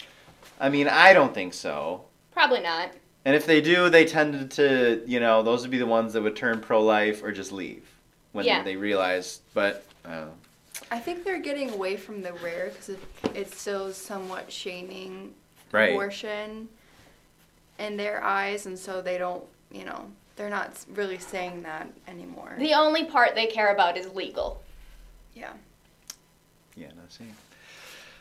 I 0.61 0.69
mean, 0.69 0.87
I 0.87 1.11
don't 1.11 1.33
think 1.33 1.53
so. 1.53 2.06
Probably 2.37 2.59
not. 2.61 2.91
And 3.25 3.35
if 3.35 3.47
they 3.47 3.61
do, 3.61 3.89
they 3.89 4.05
tended 4.05 4.51
to, 4.51 5.01
you 5.07 5.19
know, 5.19 5.41
those 5.41 5.63
would 5.63 5.71
be 5.71 5.79
the 5.79 5.87
ones 5.87 6.13
that 6.13 6.21
would 6.21 6.35
turn 6.35 6.59
pro-life 6.61 7.23
or 7.23 7.31
just 7.31 7.51
leave 7.51 7.83
when 8.31 8.45
Yeah. 8.45 8.61
they 8.61 8.75
realize. 8.75 9.41
But 9.55 9.83
I. 10.05 10.25
I 10.91 10.99
think 10.99 11.23
they're 11.23 11.39
getting 11.41 11.71
away 11.71 11.97
from 11.97 12.21
the 12.21 12.33
rare 12.33 12.69
because 12.69 12.89
it, 12.89 12.99
it's 13.33 13.59
still 13.59 13.91
somewhat 13.91 14.51
shaming 14.51 15.33
right, 15.71 15.89
abortion 15.89 16.69
in 17.79 17.97
their 17.97 18.23
eyes, 18.23 18.67
and 18.67 18.77
so 18.77 19.01
they 19.01 19.17
don't, 19.17 19.43
you 19.71 19.83
know, 19.85 20.05
they're 20.35 20.51
not 20.51 20.85
really 20.93 21.17
saying 21.17 21.63
that 21.63 21.91
anymore. 22.07 22.53
The 22.59 22.75
only 22.75 23.05
part 23.05 23.33
they 23.33 23.47
care 23.47 23.73
about 23.73 23.97
is 23.97 24.13
legal. 24.13 24.61
yeah. 25.33 25.53
yeah, 26.75 26.89
no, 26.89 27.01
same. 27.09 27.33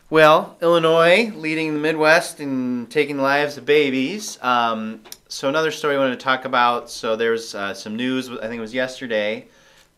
Well, 0.08 0.56
Illinois 0.62 1.32
leading 1.34 1.74
the 1.74 1.80
Midwest 1.80 2.38
in 2.38 2.86
taking 2.86 3.16
the 3.16 3.24
lives 3.24 3.56
of 3.56 3.66
babies. 3.66 4.38
Um, 4.40 5.00
so 5.26 5.48
another 5.48 5.72
story 5.72 5.96
I 5.96 5.98
wanted 5.98 6.20
to 6.20 6.24
talk 6.24 6.44
about. 6.44 6.88
So 6.88 7.16
there's 7.16 7.56
uh, 7.56 7.74
some 7.74 7.96
news. 7.96 8.30
I 8.30 8.42
think 8.42 8.54
it 8.54 8.60
was 8.60 8.72
yesterday 8.72 9.48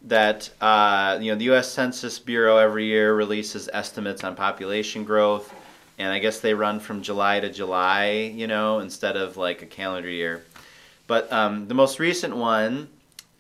that 0.05 0.49
uh, 0.62 1.19
you 1.21 1.31
know 1.31 1.37
the 1.37 1.45
U.S. 1.47 1.71
Census 1.71 2.19
Bureau 2.19 2.57
every 2.57 2.87
year 2.87 3.15
releases 3.15 3.69
estimates 3.75 4.25
on 4.25 4.35
population 4.35 5.05
growth, 5.05 5.55
and 5.99 6.11
I 6.11 6.21
guess 6.21 6.41
they 6.41 6.55
run 6.55 6.81
from 6.81 7.03
July 7.03 7.41
to 7.41 7.53
July, 7.53 8.33
you 8.35 8.47
know, 8.47 8.79
instead 8.79 9.15
of 9.15 9.37
like 9.37 9.61
a 9.61 9.67
calendar 9.67 10.09
year. 10.09 10.43
But 11.07 11.31
um, 11.31 11.69
the 11.69 11.75
most 11.75 11.99
recent 11.99 12.35
one 12.35 12.88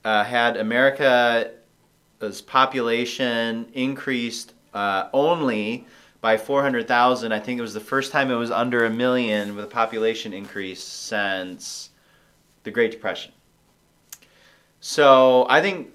uh, 0.04 0.22
had 0.22 0.58
America's 0.58 2.42
population 2.42 3.70
increased 3.72 4.52
uh, 4.74 5.08
only 5.14 5.86
by 6.20 6.36
400,000. 6.36 7.32
I 7.32 7.40
think 7.40 7.58
it 7.58 7.62
was 7.62 7.74
the 7.74 7.80
first 7.80 8.12
time 8.12 8.30
it 8.30 8.34
was 8.34 8.50
under 8.50 8.84
a 8.84 8.90
million 8.90 9.54
with 9.54 9.64
a 9.64 9.68
population 9.68 10.32
increase 10.32 10.82
since 10.82 11.90
the 12.64 12.70
Great 12.70 12.90
Depression. 12.90 13.32
So 14.80 15.46
I 15.48 15.60
think, 15.60 15.92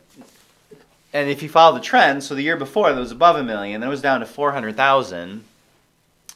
and 1.13 1.29
if 1.29 1.43
you 1.43 1.49
follow 1.49 1.75
the 1.75 1.83
trend, 1.83 2.23
so 2.23 2.35
the 2.35 2.41
year 2.41 2.57
before 2.57 2.89
it 2.89 2.95
was 2.95 3.11
above 3.11 3.35
a 3.35 3.43
million, 3.43 3.81
then 3.81 3.89
it 3.89 3.91
was 3.91 4.01
down 4.01 4.21
to 4.21 4.25
400,000. 4.25 5.43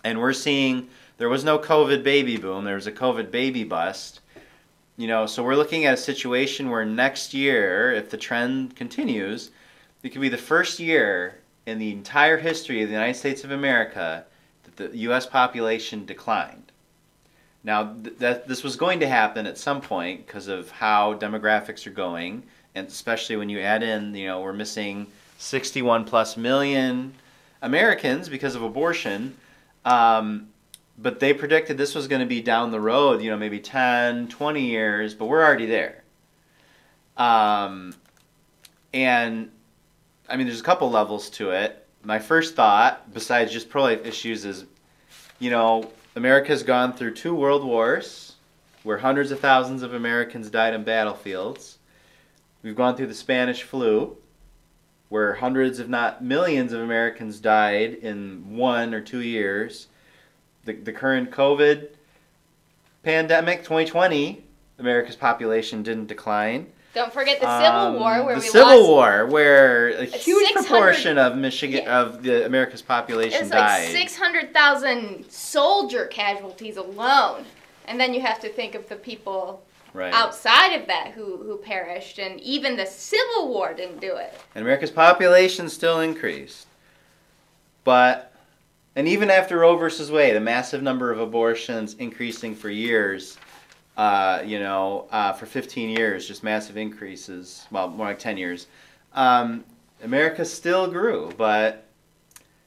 And 0.04 0.20
we're 0.20 0.34
seeing 0.34 0.88
there 1.18 1.30
was 1.30 1.44
no 1.44 1.58
COVID 1.58 2.04
baby 2.04 2.38
boom, 2.38 2.66
there 2.66 2.76
was 2.76 2.88
a 2.88 2.92
COVID 2.92 3.32
baby 3.32 3.64
bust. 3.64 4.22
You 4.98 5.08
know, 5.08 5.28
so 5.28 5.44
we're 5.44 5.56
looking 5.56 5.86
at 5.86 5.94
a 5.94 5.98
situation 5.98 6.70
where 6.70 6.84
next 6.84 7.34
year, 7.34 7.94
if 7.94 8.10
the 8.10 8.18
trend 8.18 8.76
continues, 8.76 9.52
it 10.02 10.10
could 10.10 10.22
be 10.22 10.30
the 10.30 10.38
first 10.38 10.80
year 10.80 11.40
in 11.68 11.78
the 11.80 11.92
entire 11.92 12.38
history 12.38 12.82
of 12.82 12.88
the 12.88 12.96
United 12.96 13.20
States 13.20 13.44
of 13.44 13.52
America 13.52 14.26
that 14.64 14.78
the 14.78 14.98
U.S. 15.00 15.26
population 15.26 16.06
declined. 16.06 16.72
Now, 17.62 17.94
th- 18.02 18.18
that 18.20 18.48
this 18.48 18.64
was 18.64 18.78
going 18.78 19.02
to 19.02 19.08
happen 19.08 19.46
at 19.46 19.58
some 19.58 19.82
point 19.82 20.26
because 20.26 20.48
of 20.48 20.72
how 20.72 21.14
demographics 21.16 21.86
are 21.86 21.92
going, 21.92 22.44
and 22.74 22.88
especially 22.88 23.36
when 23.36 23.50
you 23.50 23.60
add 23.60 23.84
in, 23.84 24.16
you 24.16 24.28
know, 24.28 24.40
we're 24.40 24.54
missing 24.54 25.08
61 25.40 26.06
plus 26.06 26.38
million 26.38 27.14
Americans 27.62 28.30
because 28.30 28.56
of 28.56 28.64
abortion. 28.64 29.36
Um, 29.84 30.48
but 30.98 31.20
they 31.20 31.34
predicted 31.34 31.78
this 31.78 31.94
was 31.94 32.08
going 32.08 32.22
to 32.22 32.26
be 32.28 32.42
down 32.42 32.72
the 32.72 32.80
road, 32.80 33.22
you 33.22 33.30
know, 33.30 33.38
maybe 33.38 33.60
10, 33.60 34.30
20 34.30 34.62
years, 34.62 35.14
but 35.14 35.26
we're 35.26 35.44
already 35.44 35.66
there. 35.66 36.04
Um, 37.18 37.94
and 38.94 39.52
I 40.30 40.36
mean, 40.36 40.48
there's 40.48 40.60
a 40.60 40.64
couple 40.64 40.90
levels 40.90 41.30
to 41.32 41.52
it. 41.52 41.86
My 42.04 42.20
first 42.20 42.56
thought, 42.56 43.14
besides 43.14 43.52
just 43.52 43.70
pro 43.70 43.84
life 43.84 44.06
issues, 44.06 44.46
is 44.46 44.66
you 45.40 45.50
know, 45.50 45.92
America's 46.16 46.64
gone 46.64 46.94
through 46.94 47.14
two 47.14 47.36
world 47.36 47.64
wars 47.64 48.34
where 48.84 48.98
hundreds 48.98 49.32
of 49.32 49.40
thousands 49.40 49.84
of 49.84 49.94
Americans 49.94 50.50
died 50.50 50.74
on 50.74 50.84
battlefields. 50.84 51.78
We've 52.64 52.76
gone 52.76 52.96
through 52.96 53.08
the 53.08 53.14
Spanish 53.14 53.64
flu 53.64 54.18
where 55.10 55.36
hundreds, 55.36 55.80
if 55.80 55.88
not 55.88 56.24
millions, 56.24 56.74
of 56.74 56.82
Americans 56.82 57.40
died 57.40 57.94
in 57.96 58.58
one 58.58 58.94
or 58.94 59.02
two 59.02 59.22
years. 59.22 59.88
The, 60.66 60.74
the 60.74 60.92
current 60.92 61.32
COVID 61.32 61.90
pandemic, 63.04 63.60
2020, 63.60 64.44
America's 64.80 65.16
population 65.16 65.82
didn't 65.82 66.08
decline. 66.08 66.68
Don't 66.98 67.14
forget 67.14 67.40
the 67.40 67.48
Um, 67.48 67.62
Civil 67.64 68.00
War, 68.00 68.24
where 68.26 68.36
the 68.38 68.42
we 68.42 68.48
Civil. 68.48 68.88
War, 68.88 69.28
where 69.28 69.90
a 69.90 70.06
huge 70.06 70.52
proportion 70.54 71.20
of 71.20 71.36
Michigan 71.36 71.84
Yeah. 71.84 72.00
of 72.00 72.24
the 72.24 72.44
America's 72.44 72.82
population 72.82 73.40
It's 73.44 73.52
like 73.52 73.60
died. 73.60 73.92
six 73.92 74.18
hundred 74.18 74.52
thousand 74.52 75.30
soldier 75.30 76.08
casualties 76.08 76.76
alone, 76.76 77.46
and 77.88 78.00
then 78.00 78.16
you 78.16 78.22
have 78.22 78.40
to 78.40 78.50
think 78.50 78.74
of 78.74 78.90
the 78.90 78.96
people 78.96 79.62
right. 79.94 80.12
outside 80.12 80.74
of 80.74 80.88
that 80.88 81.10
who 81.12 81.38
who 81.38 81.58
perished, 81.58 82.18
and 82.18 82.40
even 82.42 82.76
the 82.76 82.88
Civil 82.88 83.50
War 83.50 83.76
didn't 83.76 84.00
do 84.00 84.16
it. 84.16 84.34
And 84.56 84.64
America's 84.64 84.90
population 84.90 85.70
still 85.70 86.00
increased. 86.00 86.66
But, 87.84 88.34
and 88.96 89.08
even 89.08 89.30
after 89.30 89.60
Roe 89.60 89.78
versus 89.78 90.12
Wade, 90.12 90.36
a 90.36 90.40
massive 90.42 90.82
number 90.82 91.12
of 91.12 91.20
abortions 91.20 91.94
increasing 92.00 92.56
for 92.56 92.72
years, 92.72 93.38
uh, 93.98 94.44
you 94.46 94.60
know, 94.60 95.08
uh, 95.12 95.34
for 95.34 95.48
15 95.48 95.90
years, 95.90 96.28
just 96.28 96.44
massive 96.44 96.78
increases, 96.78 97.66
well, 97.72 97.90
more 97.90 98.06
like 98.06 98.20
10 98.20 98.38
years. 98.38 98.68
Um, 99.14 99.66
America 100.04 100.46
still 100.46 100.88
grew, 100.88 101.34
but 101.38 101.84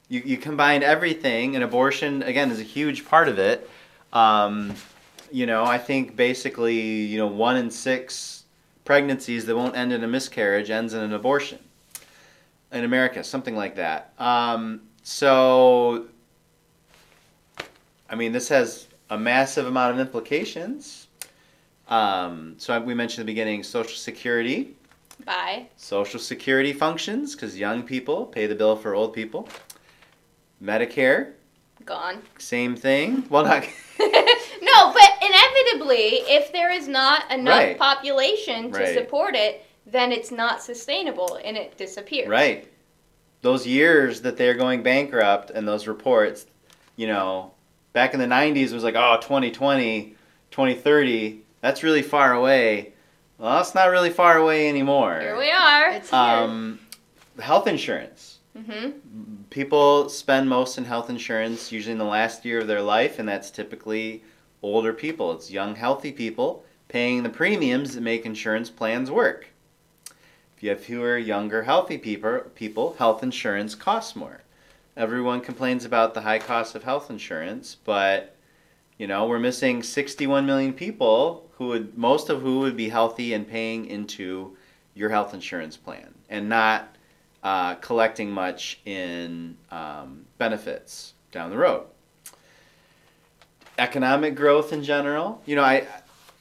you, 0.09 0.21
you 0.25 0.37
combine 0.37 0.83
everything, 0.83 1.55
and 1.55 1.63
abortion, 1.63 2.21
again, 2.23 2.51
is 2.51 2.59
a 2.59 2.63
huge 2.63 3.05
part 3.05 3.29
of 3.29 3.39
it. 3.39 3.69
Um, 4.11 4.75
you 5.31 5.45
know, 5.45 5.63
I 5.63 5.77
think 5.77 6.17
basically, 6.17 6.75
you 6.81 7.17
know, 7.17 7.27
one 7.27 7.55
in 7.55 7.71
six 7.71 8.43
pregnancies 8.83 9.45
that 9.45 9.55
won't 9.55 9.77
end 9.77 9.93
in 9.93 10.03
a 10.03 10.07
miscarriage 10.07 10.69
ends 10.69 10.93
in 10.93 11.01
an 11.01 11.13
abortion 11.13 11.59
in 12.73 12.83
America, 12.83 13.23
something 13.23 13.55
like 13.55 13.75
that. 13.75 14.11
Um, 14.19 14.81
so, 15.03 16.07
I 18.09 18.15
mean, 18.15 18.33
this 18.33 18.49
has 18.49 18.87
a 19.09 19.17
massive 19.17 19.65
amount 19.65 19.93
of 19.93 19.99
implications. 19.99 21.07
Um, 21.91 22.55
so 22.57 22.79
we 22.79 22.93
mentioned 22.93 23.19
at 23.19 23.25
the 23.27 23.31
beginning 23.33 23.63
Social 23.63 23.95
Security. 23.97 24.75
By 25.25 25.67
Social 25.75 26.19
Security 26.19 26.73
functions 26.73 27.35
because 27.35 27.59
young 27.59 27.83
people 27.83 28.25
pay 28.25 28.47
the 28.47 28.55
bill 28.55 28.75
for 28.75 28.95
old 28.95 29.13
people. 29.13 29.47
Medicare, 30.63 31.33
gone. 31.85 32.21
same 32.39 32.75
thing. 32.75 33.25
Well, 33.29 33.43
not 33.43 33.63
no, 33.99 34.93
but 34.93 35.11
inevitably, 35.21 36.21
if 36.27 36.51
there 36.53 36.71
is 36.71 36.87
not 36.87 37.29
enough 37.31 37.57
Right. 37.59 37.77
population 37.77 38.71
to 38.71 38.79
Right. 38.79 38.93
support 38.95 39.35
it, 39.35 39.65
then 39.85 40.11
it's 40.11 40.31
not 40.31 40.63
sustainable 40.63 41.39
and 41.43 41.57
it 41.57 41.77
disappears. 41.77 42.29
right. 42.29 42.67
Those 43.41 43.65
years 43.67 44.21
that 44.21 44.37
they're 44.37 44.53
going 44.53 44.81
bankrupt 44.83 45.49
and 45.49 45.67
those 45.67 45.87
reports, 45.87 46.45
you 46.95 47.07
know, 47.07 47.51
back 47.91 48.13
in 48.13 48.19
the 48.19 48.27
90s 48.27 48.67
it 48.67 48.73
was 48.73 48.83
like, 48.83 48.95
oh, 48.95 49.17
2020, 49.19 50.15
2030, 50.51 51.41
that's 51.61 51.83
really 51.83 52.01
far 52.01 52.33
away. 52.33 52.93
Well, 53.37 53.57
that's 53.57 53.73
not 53.73 53.89
really 53.89 54.09
far 54.09 54.37
away 54.37 54.69
anymore. 54.69 55.19
Here 55.19 55.37
we 55.37 55.51
are. 55.51 55.89
It's 55.91 56.09
here. 56.09 56.19
Um, 56.19 56.79
health 57.39 57.67
insurance. 57.67 58.39
hmm 58.55 58.91
People 59.49 60.07
spend 60.09 60.47
most 60.47 60.77
in 60.77 60.85
health 60.85 61.09
insurance 61.09 61.71
usually 61.71 61.91
in 61.91 61.97
the 61.97 62.05
last 62.05 62.45
year 62.45 62.59
of 62.61 62.67
their 62.67 62.81
life, 62.81 63.19
and 63.19 63.27
that's 63.27 63.51
typically 63.51 64.23
older 64.61 64.93
people. 64.93 65.33
It's 65.33 65.51
young, 65.51 65.75
healthy 65.75 66.11
people 66.11 66.63
paying 66.87 67.23
the 67.23 67.29
premiums 67.29 67.95
that 67.95 68.01
make 68.01 68.25
insurance 68.25 68.69
plans 68.69 69.09
work. 69.09 69.47
If 70.55 70.63
you 70.63 70.69
have 70.69 70.79
fewer 70.81 71.17
younger, 71.17 71.63
healthy 71.63 71.97
people, 71.97 72.41
people 72.53 72.95
health 72.99 73.23
insurance 73.23 73.75
costs 73.75 74.15
more. 74.15 74.41
Everyone 74.95 75.41
complains 75.41 75.85
about 75.85 76.13
the 76.13 76.21
high 76.21 76.39
cost 76.39 76.75
of 76.75 76.83
health 76.83 77.09
insurance, 77.09 77.75
but 77.83 78.35
you 78.97 79.07
know 79.07 79.25
we're 79.25 79.39
missing 79.39 79.81
61 79.81 80.45
million 80.45 80.73
people 80.73 81.49
who 81.61 81.67
would 81.67 81.95
most 81.95 82.29
of 82.29 82.41
who 82.41 82.57
would 82.61 82.75
be 82.75 82.89
healthy 82.89 83.35
and 83.35 83.47
paying 83.47 83.85
into 83.85 84.57
your 84.95 85.11
health 85.11 85.35
insurance 85.35 85.77
plan 85.77 86.11
and 86.27 86.49
not 86.49 86.95
uh, 87.43 87.75
collecting 87.75 88.31
much 88.31 88.79
in 88.85 89.55
um, 89.69 90.25
benefits 90.39 91.13
down 91.31 91.51
the 91.51 91.57
road. 91.57 91.85
Economic 93.77 94.33
growth 94.33 94.73
in 94.73 94.83
general, 94.83 95.39
you 95.45 95.55
know, 95.55 95.61
I 95.61 95.85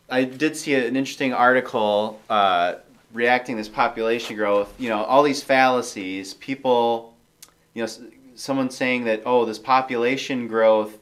I 0.09 0.25
did 0.25 0.57
see 0.57 0.75
an 0.75 0.97
interesting 0.97 1.35
article 1.35 2.19
uh, 2.31 2.77
reacting 3.13 3.59
this 3.59 3.69
population 3.69 4.37
growth. 4.37 4.73
You 4.79 4.89
know, 4.89 5.05
all 5.05 5.23
these 5.23 5.43
fallacies. 5.43 6.33
People, 6.33 7.15
you 7.75 7.83
know, 7.83 7.91
someone 8.37 8.71
saying 8.71 9.05
that 9.05 9.25
oh, 9.27 9.45
this 9.45 9.59
population 9.59 10.49
growth 10.49 10.97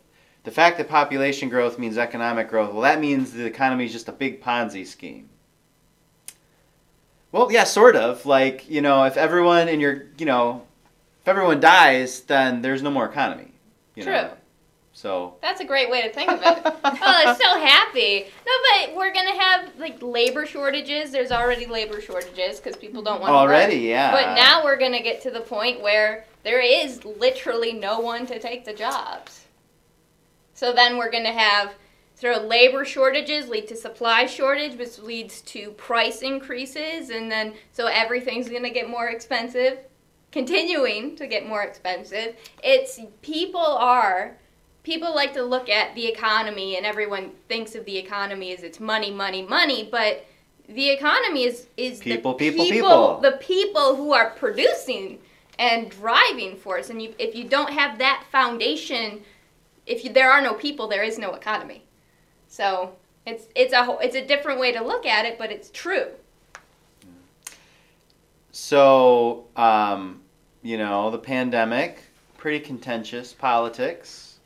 the 0.49 0.55
fact 0.55 0.79
that 0.79 0.89
population 0.89 1.51
growth 1.51 1.79
means 1.79 1.99
economic 1.99 2.49
growth, 2.49 2.73
well, 2.73 2.81
that 2.81 3.01
means 3.01 3.33
the 3.33 3.45
economy 3.45 3.85
is 3.85 3.93
just 3.93 4.09
a 4.09 4.13
big 4.13 4.43
Ponzi 4.43 4.87
scheme. 4.87 5.29
Well, 7.33 7.53
yeah, 7.53 7.65
sort 7.65 7.97
of. 7.97 8.25
Like, 8.25 8.67
you 8.71 8.81
know, 8.81 9.05
if 9.05 9.19
everyone 9.19 9.69
in 9.69 9.79
your, 9.79 10.05
you 10.17 10.25
know, 10.25 10.63
if 11.21 11.29
everyone 11.29 11.61
dies, 11.61 12.21
then 12.21 12.63
there's 12.63 12.81
no 12.81 12.91
more 12.91 13.05
economy. 13.05 13.53
You 13.95 14.05
True. 14.05 14.13
Know? 14.15 14.31
So, 14.95 15.35
That's 15.43 15.61
a 15.61 15.67
great 15.67 15.91
way 15.91 16.01
to 16.01 16.09
think 16.09 16.31
of 16.31 16.41
it. 16.41 16.63
oh, 16.65 16.81
I'm 16.83 17.37
so 17.37 17.61
happy. 17.67 18.25
No, 18.47 18.53
but 18.71 18.97
we're 18.97 19.13
gonna 19.13 19.39
have 19.39 19.69
like 19.79 20.01
labor 20.01 20.47
shortages. 20.47 21.11
There's 21.11 21.31
already 21.31 21.67
labor 21.67 22.01
shortages 22.01 22.59
because 22.59 22.75
people 22.75 23.03
don't 23.03 23.21
want 23.21 23.33
to 23.33 23.35
already, 23.35 23.77
work. 23.77 23.85
yeah. 23.85 24.13
But 24.13 24.35
now 24.35 24.65
we're 24.65 24.79
gonna 24.79 25.03
get 25.03 25.21
to 25.25 25.31
the 25.31 25.43
point 25.43 25.83
where 25.83 26.25
there 26.43 26.61
is 26.61 27.05
literally 27.05 27.75
no 27.75 28.01
one 28.01 28.25
to 28.29 28.39
take 28.39 28.65
the 28.65 28.73
jobs. 28.73 29.45
So 30.59 30.73
then 30.73 30.97
we're 30.97 31.11
gonna 31.13 31.33
have 31.33 31.75
so 32.17 32.33
labor 32.33 32.85
shortages 32.85 33.49
lead 33.49 33.69
to 33.69 33.77
supply 33.77 34.27
shortage, 34.27 34.77
which 34.77 34.99
leads 34.99 35.41
to 35.43 35.71
price 35.71 36.21
increases, 36.23 37.11
and 37.11 37.31
then 37.31 37.55
so 37.71 37.87
everything's 37.87 38.49
gonna 38.49 38.69
get 38.71 38.91
more 38.91 39.07
expensive, 39.07 39.79
continuing 40.33 41.15
to 41.15 41.29
get 41.29 41.47
more 41.47 41.63
expensive. 41.63 42.35
It's 42.65 42.99
people 43.23 43.61
are 43.61 44.37
people 44.83 45.15
like 45.15 45.33
to 45.35 45.45
look 45.45 45.69
at 45.69 45.95
the 45.95 46.09
economy 46.09 46.77
and 46.77 46.85
everyone 46.85 47.31
thinks 47.47 47.77
of 47.77 47.85
the 47.85 47.97
economy 47.97 48.53
as 48.53 48.65
it's 48.65 48.81
money, 48.81 49.13
money, 49.13 49.43
money, 49.43 49.89
but 49.89 50.27
the 50.69 50.91
economy 50.91 51.45
is 51.45 51.69
is 51.77 52.01
People, 52.01 52.33
the 52.33 52.51
people, 52.51 52.65
people. 52.65 53.21
the 53.21 53.37
people 53.37 53.95
who 53.95 54.13
are 54.13 54.31
producing 54.31 55.21
and 55.61 55.89
driving 55.89 56.57
force. 56.57 56.91
And 56.91 57.01
you, 57.01 57.15
if 57.19 57.37
you 57.37 57.45
don't 57.45 57.71
have 57.71 57.99
that 57.99 58.25
foundation, 58.33 59.23
if 59.89 60.05
you, 60.05 60.13
there 60.13 60.31
are 60.31 60.41
no 60.41 60.55
people, 60.55 60.87
there 60.89 61.03
is 61.03 61.19
no 61.19 61.35
economy. 61.35 61.83
So 62.49 62.95
it's 63.27 63.47
it's 63.55 63.73
a 63.73 63.85
whole- 63.85 63.99
it's 63.99 64.15
a 64.17 64.25
different 64.25 64.61
way 64.61 64.73
to 64.73 64.83
look 64.83 65.07
at 65.07 65.25
it, 65.25 65.39
but 65.39 65.51
it's 65.51 65.71
true. 65.71 66.07
So, 68.53 69.45
um, 69.57 70.21
you 70.63 70.79
know, 70.79 71.11
the 71.11 71.19
pandemic, 71.19 72.01
pretty 72.37 72.61
contentious 72.61 73.33
politics. 73.33 74.39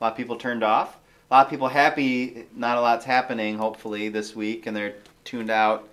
A 0.00 0.04
lot 0.04 0.12
of 0.12 0.16
people 0.16 0.36
turned 0.36 0.62
off. 0.62 0.98
A 1.30 1.34
lot 1.34 1.46
of 1.46 1.50
people 1.50 1.68
happy, 1.68 2.44
not 2.54 2.76
a 2.78 2.80
lot's 2.80 3.04
happening, 3.04 3.56
hopefully, 3.56 4.08
this 4.08 4.36
week, 4.36 4.66
and 4.66 4.76
they're 4.76 4.94
tuned 5.24 5.50
out. 5.50 5.88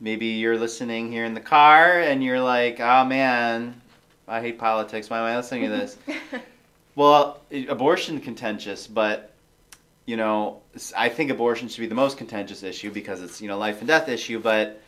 Maybe 0.00 0.26
you're 0.26 0.58
listening 0.58 1.10
here 1.10 1.24
in 1.24 1.34
the 1.34 1.40
car 1.40 2.00
and 2.00 2.22
you're 2.22 2.40
like, 2.40 2.80
oh 2.80 3.04
man, 3.04 3.80
I 4.26 4.40
hate 4.40 4.58
politics. 4.58 5.08
Why 5.08 5.18
am 5.18 5.24
I 5.24 5.36
listening 5.36 5.64
to 5.64 5.68
this? 5.70 5.96
well, 6.96 7.40
abortion 7.68 8.20
contentious, 8.20 8.86
but 8.86 9.32
you 10.06 10.16
know, 10.16 10.60
I 10.96 11.08
think 11.08 11.30
abortion 11.30 11.68
should 11.68 11.80
be 11.80 11.86
the 11.86 11.94
most 11.94 12.18
contentious 12.18 12.62
issue 12.62 12.90
because 12.90 13.22
it's 13.22 13.40
you 13.40 13.48
know 13.48 13.58
life 13.58 13.78
and 13.78 13.88
death 13.88 14.08
issue. 14.08 14.38
But 14.38 14.80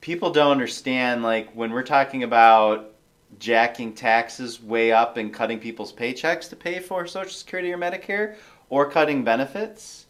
people 0.00 0.30
don't 0.30 0.50
understand 0.50 1.22
like 1.22 1.50
when 1.52 1.70
we're 1.70 1.82
talking 1.82 2.22
about 2.22 2.92
jacking 3.38 3.94
taxes 3.94 4.60
way 4.60 4.92
up 4.92 5.16
and 5.16 5.32
cutting 5.32 5.60
people's 5.60 5.92
paychecks 5.92 6.48
to 6.50 6.56
pay 6.56 6.80
for 6.80 7.06
Social 7.06 7.32
Security 7.32 7.72
or 7.72 7.78
Medicare, 7.78 8.36
or 8.68 8.90
cutting 8.90 9.24
benefits. 9.24 10.06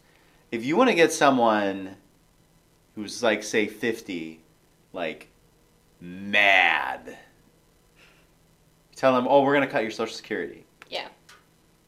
If 0.50 0.64
you 0.64 0.76
want 0.76 0.90
to 0.90 0.96
get 0.96 1.12
someone 1.12 1.96
who's 2.94 3.22
like 3.22 3.42
say 3.42 3.66
fifty, 3.66 4.40
like 4.92 5.28
mad, 6.00 7.18
tell 9.00 9.14
them, 9.14 9.26
oh, 9.28 9.42
we're 9.42 9.54
gonna 9.54 9.66
cut 9.66 9.80
your 9.82 9.90
Social 9.90 10.14
Security 10.14 10.64
Yeah. 10.90 11.08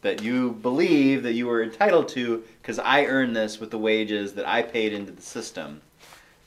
that 0.01 0.23
you 0.23 0.53
believe 0.63 1.23
that 1.25 1.35
you 1.35 1.47
were 1.47 1.63
entitled 1.63 2.09
to 2.11 2.43
because 2.63 2.79
I 2.79 3.05
earned 3.05 3.37
this 3.37 3.61
with 3.61 3.71
the 3.71 3.79
wages 3.79 4.33
that 4.33 4.49
I 4.49 4.63
paid 4.63 4.95
into 4.95 5.13
the 5.13 5.21
system. 5.23 5.83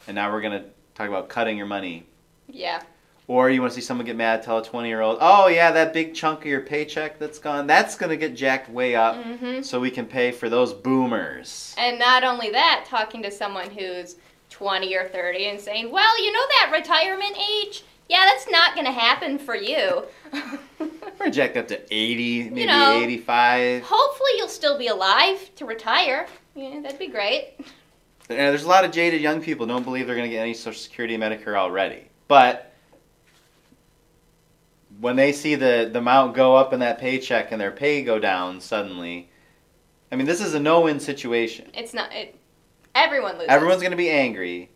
And 0.07 0.15
now 0.15 0.31
we're 0.31 0.41
going 0.41 0.61
to 0.61 0.67
talk 0.93 1.07
about 1.07 1.29
cutting 1.29 1.57
your 1.57 1.65
money. 1.65 2.05
Yeah. 2.47 2.81
Or 3.27 3.49
you 3.49 3.59
want 3.61 3.73
to 3.73 3.75
see 3.79 3.85
someone 3.85 4.05
get 4.05 4.15
mad, 4.15 4.43
tell 4.43 4.59
a 4.59 4.63
20 4.63 4.87
year 4.87 5.01
old, 5.01 5.17
oh, 5.21 5.47
yeah, 5.47 5.71
that 5.71 5.93
big 5.93 6.13
chunk 6.13 6.41
of 6.41 6.45
your 6.45 6.61
paycheck 6.61 7.17
that's 7.17 7.39
gone, 7.39 7.65
that's 7.65 7.95
going 7.95 8.11
to 8.11 8.17
get 8.17 8.35
jacked 8.35 8.69
way 8.69 8.95
up 8.95 9.15
hmm 9.23 9.61
so 9.61 9.79
we 9.79 9.89
can 9.89 10.05
pay 10.05 10.31
for 10.31 10.47
those 10.49 10.73
boomers. 10.73 11.73
And 11.77 11.97
not 11.97 12.23
only 12.23 12.49
that, 12.51 12.85
talking 12.87 13.23
to 13.23 13.31
someone 13.31 13.69
who's 13.71 14.15
20 14.51 14.95
or 14.95 15.07
30 15.07 15.45
and 15.47 15.59
saying, 15.59 15.91
well, 15.91 16.23
you 16.23 16.31
know 16.31 16.45
that 16.59 16.71
retirement 16.71 17.35
age? 17.63 17.83
Yeah, 18.09 18.25
that's 18.25 18.49
not 18.49 18.75
going 18.75 18.85
to 18.85 18.91
happen 18.91 19.39
for 19.39 19.55
you. 19.55 20.03
Jacked 21.31 21.57
up 21.57 21.67
to 21.69 21.81
80, 21.93 22.49
maybe 22.51 22.65
know, 22.67 22.99
85. 23.01 23.83
Hopefully, 23.83 24.31
you'll 24.37 24.47
still 24.47 24.77
be 24.77 24.87
alive 24.87 25.49
to 25.55 25.65
retire. 25.65 26.27
Yeah, 26.53 26.81
that'd 26.81 26.99
be 26.99 27.07
great. 27.07 27.55
And 28.29 28.37
there's 28.37 28.63
a 28.63 28.67
lot 28.67 28.85
of 28.85 28.91
jaded 28.91 29.21
young 29.21 29.41
people 29.41 29.65
don't 29.65 29.83
believe 29.83 30.05
they're 30.07 30.15
going 30.15 30.29
to 30.29 30.33
get 30.33 30.41
any 30.41 30.53
Social 30.53 30.79
Security 30.79 31.17
Medicare 31.17 31.55
already. 31.55 32.05
But 32.27 32.73
when 34.99 35.15
they 35.15 35.31
see 35.31 35.55
the, 35.55 35.89
the 35.91 35.99
amount 35.99 36.35
go 36.35 36.55
up 36.55 36.73
in 36.73 36.79
that 36.79 36.99
paycheck 36.99 37.51
and 37.51 37.59
their 37.59 37.71
pay 37.71 38.03
go 38.03 38.19
down 38.19 38.61
suddenly, 38.61 39.29
I 40.11 40.15
mean, 40.15 40.27
this 40.27 40.41
is 40.41 40.53
a 40.53 40.59
no 40.59 40.81
win 40.81 40.99
situation. 40.99 41.69
It's 41.73 41.93
not. 41.93 42.13
It, 42.13 42.35
everyone 42.93 43.33
loses. 43.33 43.49
Everyone's 43.49 43.81
going 43.81 43.91
to 43.91 43.97
be 43.97 44.09
angry, 44.09 44.69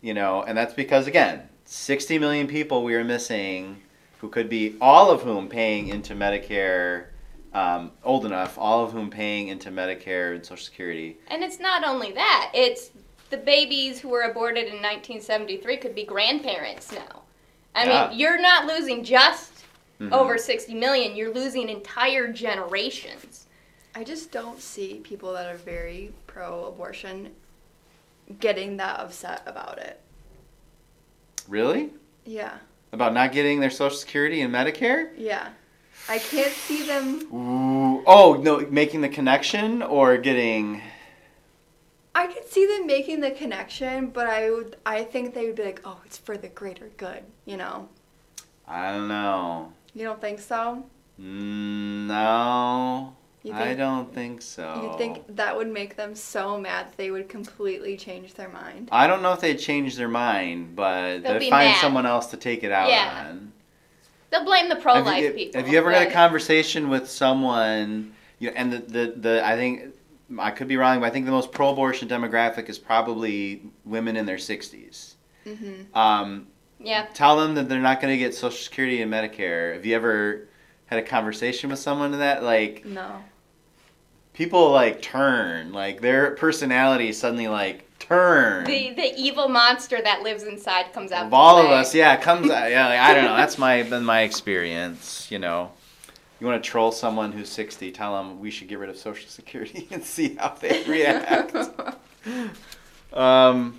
you 0.00 0.14
know, 0.14 0.42
and 0.42 0.56
that's 0.56 0.74
because, 0.74 1.06
again, 1.06 1.48
60 1.72 2.18
million 2.18 2.46
people 2.46 2.84
we 2.84 2.94
are 2.94 3.02
missing 3.02 3.80
who 4.18 4.28
could 4.28 4.50
be 4.50 4.76
all 4.78 5.10
of 5.10 5.22
whom 5.22 5.48
paying 5.48 5.88
into 5.88 6.14
Medicare. 6.14 7.06
Um, 7.54 7.92
old 8.04 8.26
enough, 8.26 8.58
all 8.58 8.84
of 8.84 8.92
whom 8.92 9.08
paying 9.08 9.48
into 9.48 9.70
Medicare 9.70 10.34
and 10.34 10.44
Social 10.44 10.64
Security. 10.64 11.16
And 11.28 11.42
it's 11.42 11.58
not 11.60 11.82
only 11.84 12.12
that. 12.12 12.50
It's 12.54 12.90
the 13.30 13.36
babies 13.38 13.98
who 13.98 14.10
were 14.10 14.22
aborted 14.22 14.64
in 14.64 14.82
1973 14.82 15.76
could 15.78 15.94
be 15.94 16.04
grandparents 16.04 16.92
now. 16.92 17.22
I 17.74 17.84
Yeah. 17.84 18.08
mean, 18.08 18.18
you're 18.18 18.40
not 18.40 18.66
losing 18.66 19.02
just 19.02 19.64
Mhm. 19.98 20.12
over 20.12 20.36
60 20.36 20.74
million. 20.74 21.16
You're 21.16 21.32
losing 21.32 21.68
entire 21.70 22.28
generations. 22.28 23.46
I 23.94 24.04
just 24.04 24.30
don't 24.30 24.60
see 24.60 25.00
people 25.02 25.32
that 25.32 25.46
are 25.46 25.58
very 25.58 26.12
pro 26.26 26.66
abortion 26.66 27.34
getting 28.40 28.76
that 28.78 29.00
upset 29.00 29.42
about 29.46 29.78
it. 29.78 30.00
Really? 31.48 31.90
Yeah. 32.24 32.58
About 32.92 33.14
not 33.14 33.32
getting 33.32 33.60
their 33.60 33.70
Social 33.70 33.96
Security 33.96 34.42
and 34.42 34.52
Medicare? 34.54 35.10
Yeah. 35.16 35.48
I 36.08 36.18
can't 36.18 36.52
see 36.52 36.82
them. 36.82 37.22
Ooh. 37.32 38.02
Oh, 38.06 38.34
no, 38.42 38.66
making 38.70 39.00
the 39.00 39.08
connection 39.08 39.82
or 39.82 40.16
getting. 40.18 40.82
I 42.14 42.26
could 42.26 42.46
see 42.48 42.66
them 42.66 42.86
making 42.86 43.20
the 43.20 43.30
connection, 43.30 44.08
but 44.08 44.26
I 44.26 44.50
would. 44.50 44.76
I 44.84 45.04
think 45.04 45.34
they 45.34 45.46
would 45.46 45.56
be 45.56 45.64
like, 45.64 45.80
"Oh, 45.84 46.00
it's 46.04 46.18
for 46.18 46.36
the 46.36 46.48
greater 46.48 46.90
good," 46.96 47.24
you 47.46 47.56
know. 47.56 47.88
I 48.66 48.92
don't 48.92 49.08
know. 49.08 49.72
You 49.94 50.04
don't 50.04 50.20
think 50.20 50.40
so? 50.40 50.84
Mm, 51.20 52.06
no. 52.06 53.16
You 53.42 53.52
I 53.52 53.74
don't 53.74 54.12
think 54.14 54.40
so. 54.40 54.90
You 54.92 54.98
think 54.98 55.24
that 55.36 55.56
would 55.56 55.66
make 55.68 55.96
them 55.96 56.14
so 56.14 56.58
mad 56.60 56.86
that 56.86 56.96
they 56.96 57.10
would 57.10 57.28
completely 57.28 57.96
change 57.96 58.34
their 58.34 58.48
mind? 58.48 58.88
I 58.92 59.08
don't 59.08 59.20
know 59.20 59.32
if 59.32 59.40
they'd 59.40 59.58
change 59.58 59.96
their 59.96 60.08
mind, 60.08 60.76
but 60.76 61.22
They'll 61.24 61.38
they'd 61.40 61.50
find 61.50 61.70
mad. 61.72 61.80
someone 61.80 62.06
else 62.06 62.26
to 62.28 62.36
take 62.36 62.62
it 62.62 62.70
out 62.70 62.88
Yeah. 62.88 63.26
on. 63.30 63.52
They'll 64.30 64.44
blame 64.44 64.68
the 64.68 64.76
pro 64.76 64.94
have 64.94 65.06
life 65.06 65.24
you, 65.24 65.30
people. 65.32 65.60
Have 65.60 65.68
you 65.70 65.76
ever 65.76 65.90
had 65.90 66.06
a 66.06 66.10
conversation 66.12 66.88
with 66.88 67.10
someone, 67.10 68.12
you 68.38 68.48
know, 68.50 68.54
and 68.56 68.72
the, 68.72 68.78
the, 68.78 69.14
the 69.16 69.44
I 69.46 69.56
think, 69.56 69.94
I 70.38 70.50
could 70.52 70.68
be 70.68 70.76
wrong, 70.76 71.00
but 71.00 71.06
I 71.06 71.10
think 71.10 71.26
the 71.26 71.32
most 71.32 71.50
pro 71.52 71.70
abortion 71.70 72.08
demographic 72.08 72.68
is 72.68 72.78
probably 72.78 73.62
women 73.84 74.16
in 74.16 74.24
their 74.24 74.36
60s. 74.36 75.14
Mm-hmm. 75.44 75.98
Um, 75.98 76.46
Yeah. 76.78 77.06
tell 77.12 77.36
them 77.36 77.56
that 77.56 77.68
they're 77.68 77.80
not 77.80 78.00
going 78.00 78.14
to 78.14 78.18
get 78.18 78.34
Social 78.36 78.56
Security 78.56 79.02
and 79.02 79.12
Medicare. 79.12 79.74
Have 79.74 79.84
you 79.84 79.96
ever 79.96 80.48
had 80.86 80.98
a 81.00 81.02
conversation 81.02 81.70
with 81.70 81.80
someone 81.80 82.12
to 82.12 82.18
that 82.18 82.42
like 82.44 82.84
No. 82.86 83.22
People 84.34 84.70
like 84.70 85.02
turn, 85.02 85.72
like 85.72 86.00
their 86.00 86.32
personality 86.32 87.12
suddenly 87.12 87.48
like 87.48 87.86
turn. 87.98 88.64
The 88.64 88.90
the 88.94 89.12
evil 89.16 89.48
monster 89.48 90.00
that 90.02 90.22
lives 90.22 90.42
inside 90.44 90.92
comes 90.92 91.12
out. 91.12 91.24
of 91.26 91.30
to 91.30 91.36
all 91.36 91.58
of 91.58 91.66
us, 91.70 91.94
yeah, 91.94 92.14
it 92.14 92.22
comes. 92.22 92.50
out- 92.50 92.70
Yeah, 92.70 92.88
like, 92.88 92.98
I 92.98 93.14
don't 93.14 93.24
know. 93.24 93.36
That's 93.36 93.58
my 93.58 93.82
been 93.82 94.04
my 94.04 94.22
experience. 94.22 95.30
You 95.30 95.38
know, 95.38 95.72
you 96.40 96.46
want 96.46 96.62
to 96.62 96.68
troll 96.70 96.92
someone 96.92 97.32
who's 97.32 97.48
sixty, 97.48 97.90
tell 97.92 98.16
them 98.16 98.40
we 98.40 98.50
should 98.50 98.68
get 98.68 98.78
rid 98.78 98.90
of 98.90 98.96
Social 98.96 99.28
Security 99.28 99.86
and 99.92 100.02
see 100.04 100.34
how 100.36 100.54
they 100.60 100.82
react. 100.84 101.54
um, 103.12 103.78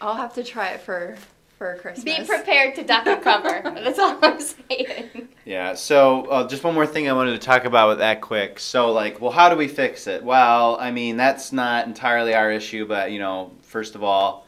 I'll 0.00 0.14
have 0.16 0.34
to 0.34 0.44
try 0.44 0.68
it 0.70 0.80
for 0.80 1.16
for 1.58 1.76
Christmas. 1.76 2.04
Be 2.18 2.24
prepared 2.24 2.74
to 2.76 2.84
duck 2.84 3.06
and 3.06 3.22
cover. 3.22 3.62
That's 3.82 3.98
all 3.98 4.18
I'm 4.22 4.40
saying. 4.40 5.28
Yeah. 5.44 5.74
So 5.74 6.26
uh, 6.26 6.48
just 6.48 6.64
one 6.64 6.74
more 6.74 6.86
thing 6.86 7.08
I 7.08 7.12
wanted 7.12 7.32
to 7.32 7.38
talk 7.38 7.64
about 7.64 7.88
with 7.88 7.98
that 7.98 8.20
quick. 8.20 8.58
So 8.58 8.92
like, 8.92 9.20
well, 9.20 9.30
how 9.30 9.48
do 9.48 9.56
we 9.56 9.68
fix 9.68 10.06
it? 10.06 10.22
Well, 10.22 10.76
I 10.80 10.90
mean, 10.90 11.16
that's 11.16 11.52
not 11.52 11.86
entirely 11.86 12.34
our 12.34 12.50
issue, 12.50 12.86
but 12.86 13.12
you 13.12 13.18
know, 13.18 13.52
first 13.62 13.94
of 13.94 14.02
all, 14.02 14.46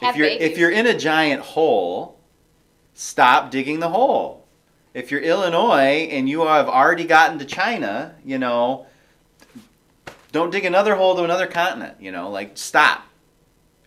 if 0.00 0.06
Have 0.06 0.16
you're 0.16 0.26
babies. 0.28 0.50
if 0.50 0.58
you're 0.58 0.70
in 0.70 0.86
a 0.86 0.98
giant 0.98 1.42
hole, 1.42 2.18
stop 2.94 3.50
digging 3.50 3.80
the 3.80 3.88
hole. 3.88 4.46
If 4.94 5.10
you're 5.10 5.20
Illinois 5.20 6.08
and 6.10 6.28
you 6.28 6.44
have 6.46 6.68
already 6.68 7.04
gotten 7.04 7.38
to 7.38 7.44
China, 7.44 8.14
you 8.24 8.38
know, 8.38 8.86
don't 10.32 10.50
dig 10.50 10.64
another 10.64 10.96
hole 10.96 11.14
to 11.16 11.24
another 11.24 11.46
continent. 11.46 11.96
You 12.00 12.12
know, 12.12 12.30
like 12.30 12.58
stop. 12.58 13.04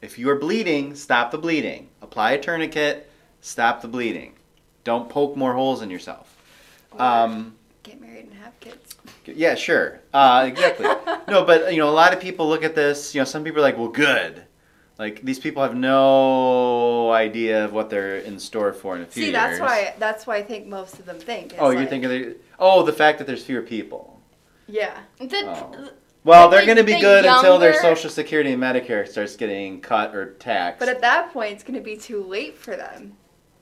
If 0.06 0.20
you 0.20 0.30
are 0.30 0.36
bleeding, 0.36 0.94
stop 0.94 1.32
the 1.32 1.38
bleeding. 1.40 1.90
Apply 2.00 2.34
a 2.34 2.40
tourniquet. 2.40 3.10
Stop 3.42 3.82
the 3.82 3.88
bleeding. 3.88 4.34
Don't 4.84 5.10
poke 5.10 5.36
more 5.36 5.54
holes 5.54 5.82
in 5.82 5.90
yourself. 5.90 6.38
Or 6.92 7.02
Um, 7.02 7.56
get 7.82 8.00
married 8.00 8.26
and 8.26 8.34
have 8.36 8.58
kids. 8.60 8.96
yeah, 9.26 9.56
sure. 9.56 10.00
Uh, 10.14 10.46
exactly. 10.48 10.86
no, 11.28 11.44
but 11.44 11.72
you 11.74 11.80
know, 11.80 11.90
a 11.90 11.98
lot 12.04 12.14
of 12.14 12.20
people 12.20 12.48
look 12.48 12.64
at 12.64 12.76
this. 12.76 13.16
You 13.16 13.22
know, 13.22 13.26
some 13.26 13.44
people 13.44 13.60
are 13.62 13.64
like, 13.64 13.80
"Well, 13.80 13.88
good." 13.88 14.44
Like 15.00 15.24
these 15.24 15.40
people 15.40 15.64
have 15.64 15.76
no 15.76 17.12
idea 17.12 17.66
of 17.66 17.74
what 17.74 17.90
they're 17.90 18.18
in 18.20 18.38
store 18.40 18.74
for 18.74 18.96
in 18.96 19.02
a 19.02 19.06
few 19.08 19.24
See, 19.24 19.32
years. 19.32 19.34
that's 19.34 19.60
why 19.60 19.96
that's 19.98 20.28
why 20.28 20.36
I 20.38 20.44
think 20.44 20.68
most 20.68 21.00
of 21.00 21.06
them 21.08 21.18
think. 21.20 21.56
Oh, 21.58 21.72
you're 21.72 21.80
like- 21.82 21.90
thinking? 21.90 22.10
They, 22.10 22.34
oh, 22.60 22.84
the 22.84 22.94
fact 22.94 23.18
that 23.18 23.26
there's 23.26 23.44
fewer 23.44 23.64
people. 23.64 24.22
Yeah. 24.68 24.98
The, 25.20 25.42
Oh. 25.48 25.90
Well, 26.26 26.50
they're 26.50 26.62
the- 26.62 26.66
going 26.66 26.78
to 26.78 26.84
be 26.84 27.00
good 27.00 27.24
until 27.24 27.60
their 27.60 27.80
Social 27.80 28.10
Security 28.10 28.52
and 28.52 28.62
Medicare 28.62 29.08
starts 29.08 29.36
getting 29.36 29.80
cut 29.80 30.16
or 30.16 30.34
taxed. 30.34 30.80
But 30.80 30.90
at 30.90 31.00
that 31.02 31.32
point, 31.32 31.54
it's 31.54 31.64
going 31.64 31.76
to 31.76 31.86
be 31.86 31.96
too 31.96 32.24
late 32.24 32.58
for 32.58 32.76
them. 32.76 33.16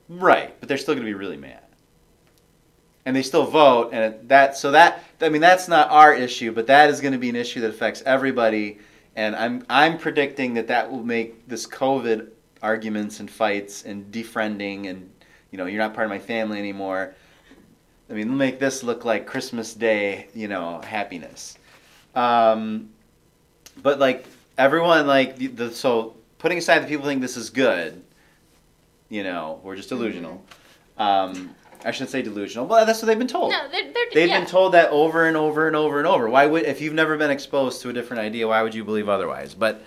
right, 0.08 0.58
but 0.58 0.68
they're 0.68 0.78
still 0.78 0.94
going 0.94 1.06
to 1.06 1.10
be 1.10 1.14
really 1.14 1.36
mad. 1.36 1.60
And 3.06 3.14
they 3.14 3.22
still 3.22 3.44
vote, 3.44 3.90
and 3.92 4.28
that 4.30 4.56
so 4.56 4.70
that 4.70 5.04
I 5.20 5.28
mean 5.28 5.42
that's 5.42 5.68
not 5.68 5.90
our 5.90 6.14
issue, 6.14 6.52
but 6.52 6.66
that 6.68 6.88
is 6.88 7.02
going 7.02 7.12
to 7.12 7.18
be 7.18 7.28
an 7.28 7.36
issue 7.36 7.60
that 7.60 7.68
affects 7.68 8.02
everybody. 8.06 8.78
And 9.14 9.36
I'm 9.36 9.62
I'm 9.68 9.98
predicting 9.98 10.54
that 10.54 10.68
that 10.68 10.90
will 10.90 11.04
make 11.04 11.46
this 11.46 11.66
COVID 11.66 12.30
arguments 12.62 13.20
and 13.20 13.30
fights 13.30 13.84
and 13.84 14.10
defriending 14.10 14.88
and 14.88 15.10
you 15.50 15.58
know 15.58 15.66
you're 15.66 15.82
not 15.82 15.92
part 15.92 16.06
of 16.06 16.10
my 16.10 16.18
family 16.18 16.58
anymore. 16.58 17.14
I 18.08 18.14
mean, 18.14 18.34
make 18.34 18.58
this 18.58 18.82
look 18.82 19.04
like 19.04 19.26
Christmas 19.26 19.74
Day, 19.74 20.28
you 20.34 20.48
know, 20.48 20.80
happiness. 20.80 21.58
Um, 22.14 22.90
but 23.82 23.98
like 23.98 24.26
everyone, 24.56 25.06
like 25.06 25.36
the, 25.36 25.48
the 25.48 25.70
so 25.72 26.14
putting 26.38 26.58
aside 26.58 26.80
the 26.80 26.86
people 26.86 27.06
think 27.06 27.20
this 27.20 27.36
is 27.36 27.50
good, 27.50 28.02
you 29.08 29.22
know, 29.22 29.60
we're 29.62 29.76
just 29.76 29.88
delusional. 29.88 30.44
Um, 30.98 31.54
I 31.84 31.90
shouldn't 31.90 32.10
say 32.10 32.22
delusional. 32.22 32.66
but 32.66 32.86
that's 32.86 33.02
what 33.02 33.06
they've 33.06 33.18
been 33.18 33.26
told. 33.28 33.50
no, 33.50 33.68
they're, 33.70 33.92
they're 33.92 34.06
They've 34.12 34.28
yeah. 34.28 34.38
been 34.40 34.48
told 34.48 34.72
that 34.72 34.90
over 34.90 35.26
and 35.26 35.36
over 35.36 35.66
and 35.66 35.76
over 35.76 35.98
and 35.98 36.06
over. 36.06 36.30
Why 36.30 36.46
would, 36.46 36.64
if 36.64 36.80
you've 36.80 36.94
never 36.94 37.16
been 37.16 37.30
exposed 37.30 37.82
to 37.82 37.90
a 37.90 37.92
different 37.92 38.20
idea, 38.22 38.48
why 38.48 38.62
would 38.62 38.74
you 38.74 38.84
believe 38.84 39.08
otherwise? 39.08 39.54
But 39.54 39.84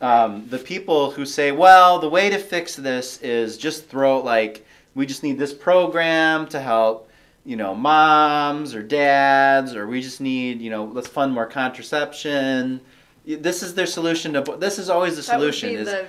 um, 0.00 0.46
the 0.48 0.58
people 0.58 1.10
who 1.10 1.24
say, 1.24 1.52
well, 1.52 1.98
the 1.98 2.08
way 2.08 2.30
to 2.30 2.38
fix 2.38 2.76
this 2.76 3.20
is 3.22 3.56
just 3.56 3.88
throw 3.88 4.20
like 4.20 4.66
we 4.94 5.06
just 5.06 5.22
need 5.22 5.38
this 5.38 5.54
program 5.54 6.46
to 6.48 6.60
help, 6.60 7.09
you 7.44 7.56
know, 7.56 7.74
moms 7.74 8.74
or 8.74 8.82
dads, 8.82 9.74
or 9.74 9.86
we 9.86 10.02
just 10.02 10.20
need, 10.20 10.60
you 10.60 10.70
know, 10.70 10.84
let's 10.84 11.08
fund 11.08 11.32
more 11.32 11.46
contraception. 11.46 12.80
This 13.24 13.62
is 13.62 13.74
their 13.74 13.86
solution 13.86 14.32
to. 14.34 14.56
This 14.58 14.78
is 14.78 14.90
always 14.90 15.16
the 15.16 15.22
solution. 15.22 15.70
is 15.70 15.86
the 15.86 16.06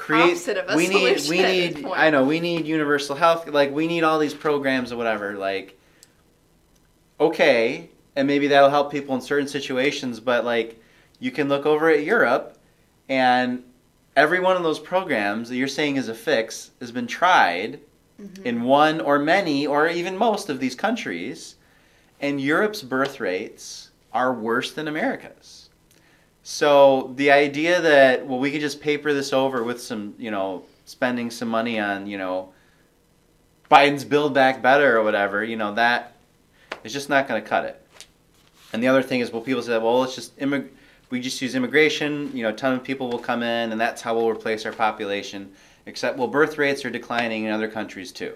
create 0.00 0.30
opposite 0.30 0.56
of 0.56 0.70
a 0.70 0.76
we 0.76 0.88
need 0.88 0.94
we 0.94 1.18
solution 1.18 1.44
at 1.44 1.74
this 1.74 1.82
need 1.82 1.92
i 1.92 2.08
know 2.08 2.24
we 2.24 2.40
need 2.40 2.66
universal 2.66 3.14
health 3.14 3.46
like 3.48 3.70
we 3.70 3.86
need 3.86 4.02
all 4.02 4.18
these 4.18 4.32
programs 4.32 4.92
or 4.92 4.96
whatever 4.96 5.34
like 5.34 5.78
okay 7.20 7.90
and 8.16 8.26
maybe 8.26 8.46
that'll 8.46 8.70
help 8.70 8.90
people 8.90 9.14
in 9.14 9.20
certain 9.20 9.46
situations 9.46 10.18
but 10.18 10.42
like 10.42 10.82
you 11.18 11.30
can 11.30 11.50
look 11.50 11.66
over 11.66 11.90
at 11.90 12.02
europe 12.02 12.56
and 13.10 13.62
every 14.16 14.40
one 14.40 14.56
of 14.56 14.62
those 14.62 14.78
programs 14.78 15.50
that 15.50 15.56
you're 15.56 15.68
saying 15.68 15.96
is 15.96 16.08
a 16.08 16.14
fix 16.14 16.70
has 16.80 16.90
been 16.90 17.06
tried 17.06 17.78
Mhm. 18.20 18.44
in 18.44 18.62
one 18.64 19.00
or 19.00 19.18
many 19.18 19.66
or 19.66 19.88
even 19.88 20.16
most 20.16 20.48
of 20.48 20.60
these 20.60 20.74
countries 20.74 21.54
and 22.20 22.40
europe's 22.40 22.82
birth 22.82 23.18
rates 23.20 23.90
are 24.12 24.32
worse 24.32 24.72
than 24.72 24.86
america's 24.88 25.68
so 26.42 27.12
the 27.16 27.30
idea 27.30 27.80
that 27.80 28.26
well 28.26 28.38
we 28.38 28.50
could 28.50 28.60
just 28.60 28.80
paper 28.80 29.12
this 29.12 29.32
over 29.32 29.62
with 29.62 29.80
some 29.80 30.14
you 30.18 30.30
know 30.30 30.62
spending 30.84 31.30
some 31.30 31.48
money 31.48 31.78
on 31.78 32.06
you 32.06 32.18
know 32.18 32.52
Biden's 33.70 34.04
build 34.04 34.34
back 34.34 34.60
better 34.62 34.98
or 34.98 35.04
whatever 35.04 35.44
you 35.44 35.56
know 35.56 35.72
that 35.74 36.14
is 36.82 36.92
just 36.92 37.08
not 37.08 37.28
going 37.28 37.40
to 37.40 37.48
cut 37.48 37.64
it. 37.64 37.80
And 38.72 38.82
the 38.82 38.88
other 38.88 39.02
thing 39.02 39.20
is 39.20 39.30
well 39.32 39.42
people 39.42 39.62
say 39.62 39.78
well 39.78 40.00
let's 40.00 40.14
just 40.16 40.36
immig- 40.38 40.70
we 41.10 41.20
just 41.20 41.40
use 41.40 41.54
immigration 41.54 42.30
you 42.34 42.42
know 42.42 42.48
a 42.48 42.52
ton 42.52 42.72
of 42.74 42.82
people 42.82 43.08
will 43.08 43.18
come 43.20 43.42
in 43.44 43.70
and 43.70 43.80
that's 43.80 44.02
how 44.02 44.16
we'll 44.16 44.28
replace 44.28 44.66
our 44.66 44.72
population 44.72 45.52
except 45.90 46.16
well 46.16 46.28
birth 46.28 46.56
rates 46.56 46.84
are 46.84 46.90
declining 46.90 47.44
in 47.44 47.52
other 47.52 47.68
countries 47.68 48.12
too. 48.12 48.34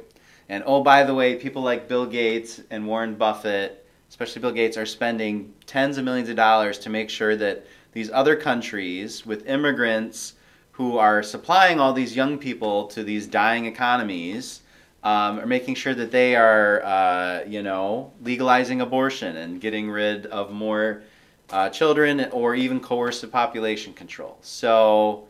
And 0.50 0.62
oh 0.66 0.82
by 0.82 1.04
the 1.04 1.14
way 1.14 1.36
people 1.36 1.62
like 1.62 1.88
Bill 1.88 2.04
Gates 2.04 2.60
and 2.70 2.86
Warren 2.86 3.14
Buffett 3.14 3.80
especially 4.14 4.42
Bill 4.42 4.52
Gates 4.52 4.76
are 4.76 4.86
spending 4.86 5.52
tens 5.66 5.98
of 5.98 6.04
millions 6.04 6.28
of 6.28 6.36
dollars 6.36 6.78
to 6.80 6.88
make 6.88 7.10
sure 7.10 7.34
that 7.34 7.66
these 7.92 8.10
other 8.12 8.36
countries 8.36 9.26
with 9.26 9.46
immigrants 9.48 10.34
who 10.70 10.98
are 10.98 11.20
supplying 11.20 11.80
all 11.80 11.92
these 11.92 12.14
young 12.14 12.38
people 12.38 12.86
to 12.88 13.02
these 13.02 13.26
dying 13.26 13.66
economies 13.66 14.60
um, 15.02 15.40
are 15.40 15.46
making 15.46 15.74
sure 15.74 15.94
that 15.94 16.12
they 16.12 16.36
are, 16.36 16.80
uh, 16.84 17.44
you 17.46 17.62
know, 17.62 18.12
legalizing 18.22 18.80
abortion 18.80 19.36
and 19.36 19.60
getting 19.60 19.90
rid 19.90 20.26
of 20.26 20.52
more 20.52 21.02
uh, 21.50 21.68
children 21.70 22.28
or 22.30 22.54
even 22.54 22.78
coercive 22.78 23.32
population 23.32 23.92
control. 23.92 24.38
So, 24.42 25.26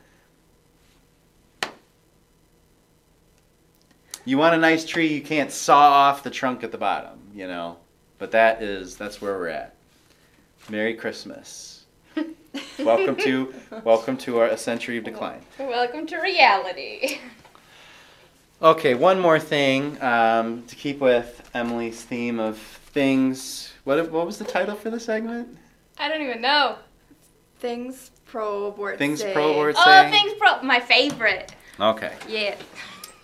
you 4.24 4.38
want 4.38 4.54
a 4.54 4.58
nice 4.58 4.84
tree, 4.84 5.08
you 5.08 5.20
can't 5.20 5.50
saw 5.50 5.78
off 5.78 6.22
the 6.22 6.30
trunk 6.30 6.64
at 6.64 6.72
the 6.72 6.78
bottom, 6.78 7.18
you 7.34 7.46
know. 7.46 7.76
But 8.18 8.30
that 8.32 8.62
is 8.62 8.96
that's 8.96 9.20
where 9.20 9.34
we're 9.34 9.48
at. 9.48 9.74
Merry 10.68 10.94
Christmas. 10.94 11.84
welcome 12.78 13.16
to 13.16 13.52
welcome 13.84 14.16
to 14.18 14.38
our 14.38 14.46
a 14.46 14.56
century 14.56 14.98
of 14.98 15.04
decline. 15.04 15.42
Welcome 15.58 16.06
to 16.06 16.18
reality. 16.18 17.18
Okay, 18.62 18.94
one 18.94 19.20
more 19.20 19.38
thing 19.38 20.00
um, 20.00 20.62
to 20.68 20.76
keep 20.76 21.00
with 21.00 21.50
Emily's 21.52 22.02
theme 22.02 22.38
of 22.40 22.56
things. 22.56 23.74
What 23.82 24.10
what 24.10 24.24
was 24.24 24.38
the 24.38 24.44
title 24.44 24.74
for 24.74 24.88
the 24.88 24.98
segment? 24.98 25.58
I 25.98 26.08
don't 26.08 26.22
even 26.22 26.40
know. 26.40 26.76
Things 27.58 28.10
pro 28.24 28.66
abort. 28.66 28.96
Things 28.96 29.22
pro 29.22 29.50
abort. 29.50 29.74
Oh, 29.76 30.10
things 30.10 30.32
pro. 30.38 30.62
My 30.62 30.80
favorite. 30.80 31.54
Okay. 31.78 32.14
Yeah. 32.26 32.54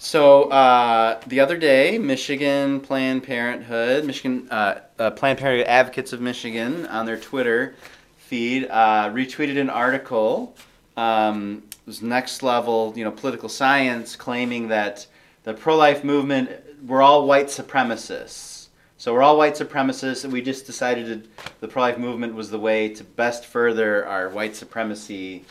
So 0.03 0.45
uh, 0.45 1.21
the 1.27 1.41
other 1.41 1.59
day, 1.59 1.99
Michigan 1.99 2.81
Planned 2.81 3.23
Parenthood, 3.23 4.07
Michigan 4.07 4.49
uh, 4.51 4.81
uh, 4.99 5.11
Planned 5.11 5.39
Parenthood 5.39 5.67
Advocates 5.67 6.15
of 6.15 6.23
Michigan, 6.23 6.87
on 6.87 7.05
their 7.05 7.19
Twitter 7.19 7.75
feed, 8.17 8.67
uh, 8.71 9.11
retweeted 9.11 9.61
an 9.61 9.69
article. 9.69 10.57
Um, 10.97 11.65
it 11.71 11.87
was 11.87 12.01
next 12.01 12.43
level, 12.43 12.95
you 12.97 13.05
know, 13.05 13.11
political 13.11 13.51
science, 13.51 14.17
claiming 14.17 14.69
that 14.69 15.07
the 15.43 15.53
pro-life 15.53 16.03
movement 16.03 16.51
we're 16.87 17.03
all 17.03 17.27
white 17.27 17.49
supremacists. 17.49 18.69
So 18.97 19.13
we're 19.13 19.23
all 19.23 19.37
white 19.37 19.55
supremacists, 19.55 20.25
and 20.25 20.33
we 20.33 20.41
just 20.41 20.65
decided 20.65 21.29
the 21.61 21.69
pro-life 21.69 21.99
movement 21.99 22.35
was 22.35 22.49
the 22.49 22.59
way 22.59 22.89
to 22.89 23.05
best 23.05 23.45
further 23.45 24.07
our 24.07 24.31
white 24.31 24.57
supremacy 24.57 25.45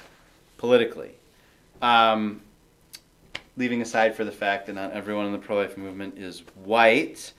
politically. 0.58 1.12
Um, 1.84 2.42
leaving 3.60 3.82
aside 3.82 4.16
for 4.16 4.24
the 4.24 4.32
fact 4.32 4.66
that 4.66 4.74
not 4.74 4.94
everyone 4.94 5.26
in 5.26 5.34
the 5.34 5.38
pro-life 5.38 5.78
movement 5.78 6.18
is 6.18 6.44
white, 6.64 7.34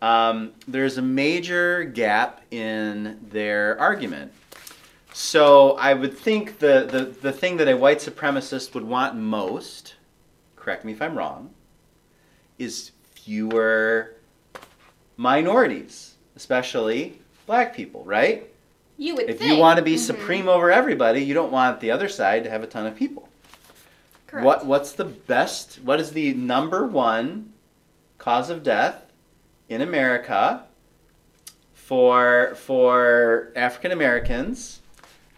um, 0.00 0.52
there's 0.66 0.96
a 0.96 1.02
major 1.02 1.84
gap 1.84 2.40
in 2.50 3.20
their 3.30 3.78
argument. 3.78 4.32
So 5.12 5.76
I 5.76 5.92
would 5.94 6.16
think 6.16 6.58
the, 6.58 6.88
the, 6.90 7.04
the 7.20 7.32
thing 7.32 7.58
that 7.58 7.68
a 7.68 7.76
white 7.76 7.98
supremacist 7.98 8.74
would 8.74 8.84
want 8.84 9.16
most, 9.16 9.94
correct 10.56 10.84
me 10.84 10.92
if 10.92 11.00
I'm 11.02 11.16
wrong, 11.16 11.50
is 12.58 12.92
fewer 13.14 14.14
minorities, 15.18 16.14
especially 16.36 17.18
black 17.46 17.76
people, 17.76 18.02
right? 18.04 18.48
You 18.96 19.14
would 19.16 19.28
If 19.28 19.38
think. 19.40 19.50
you 19.50 19.58
want 19.58 19.76
to 19.76 19.82
be 19.82 19.96
Mhm. 19.96 19.98
supreme 19.98 20.48
over 20.48 20.70
everybody, 20.70 21.20
you 21.22 21.34
don't 21.34 21.52
want 21.52 21.80
the 21.80 21.90
other 21.90 22.08
side 22.08 22.44
to 22.44 22.50
have 22.50 22.62
a 22.62 22.66
ton 22.66 22.86
of 22.86 22.96
people. 22.96 23.28
Correct. 24.26 24.44
What 24.44 24.66
what's 24.66 24.92
the 24.92 25.04
best? 25.04 25.80
What 25.82 26.00
is 26.00 26.10
the 26.10 26.34
number 26.34 26.86
one 26.86 27.52
cause 28.18 28.50
of 28.50 28.62
death 28.62 29.02
in 29.68 29.80
America 29.80 30.64
for 31.74 32.54
for 32.56 33.52
African 33.54 33.92
Americans? 33.92 34.80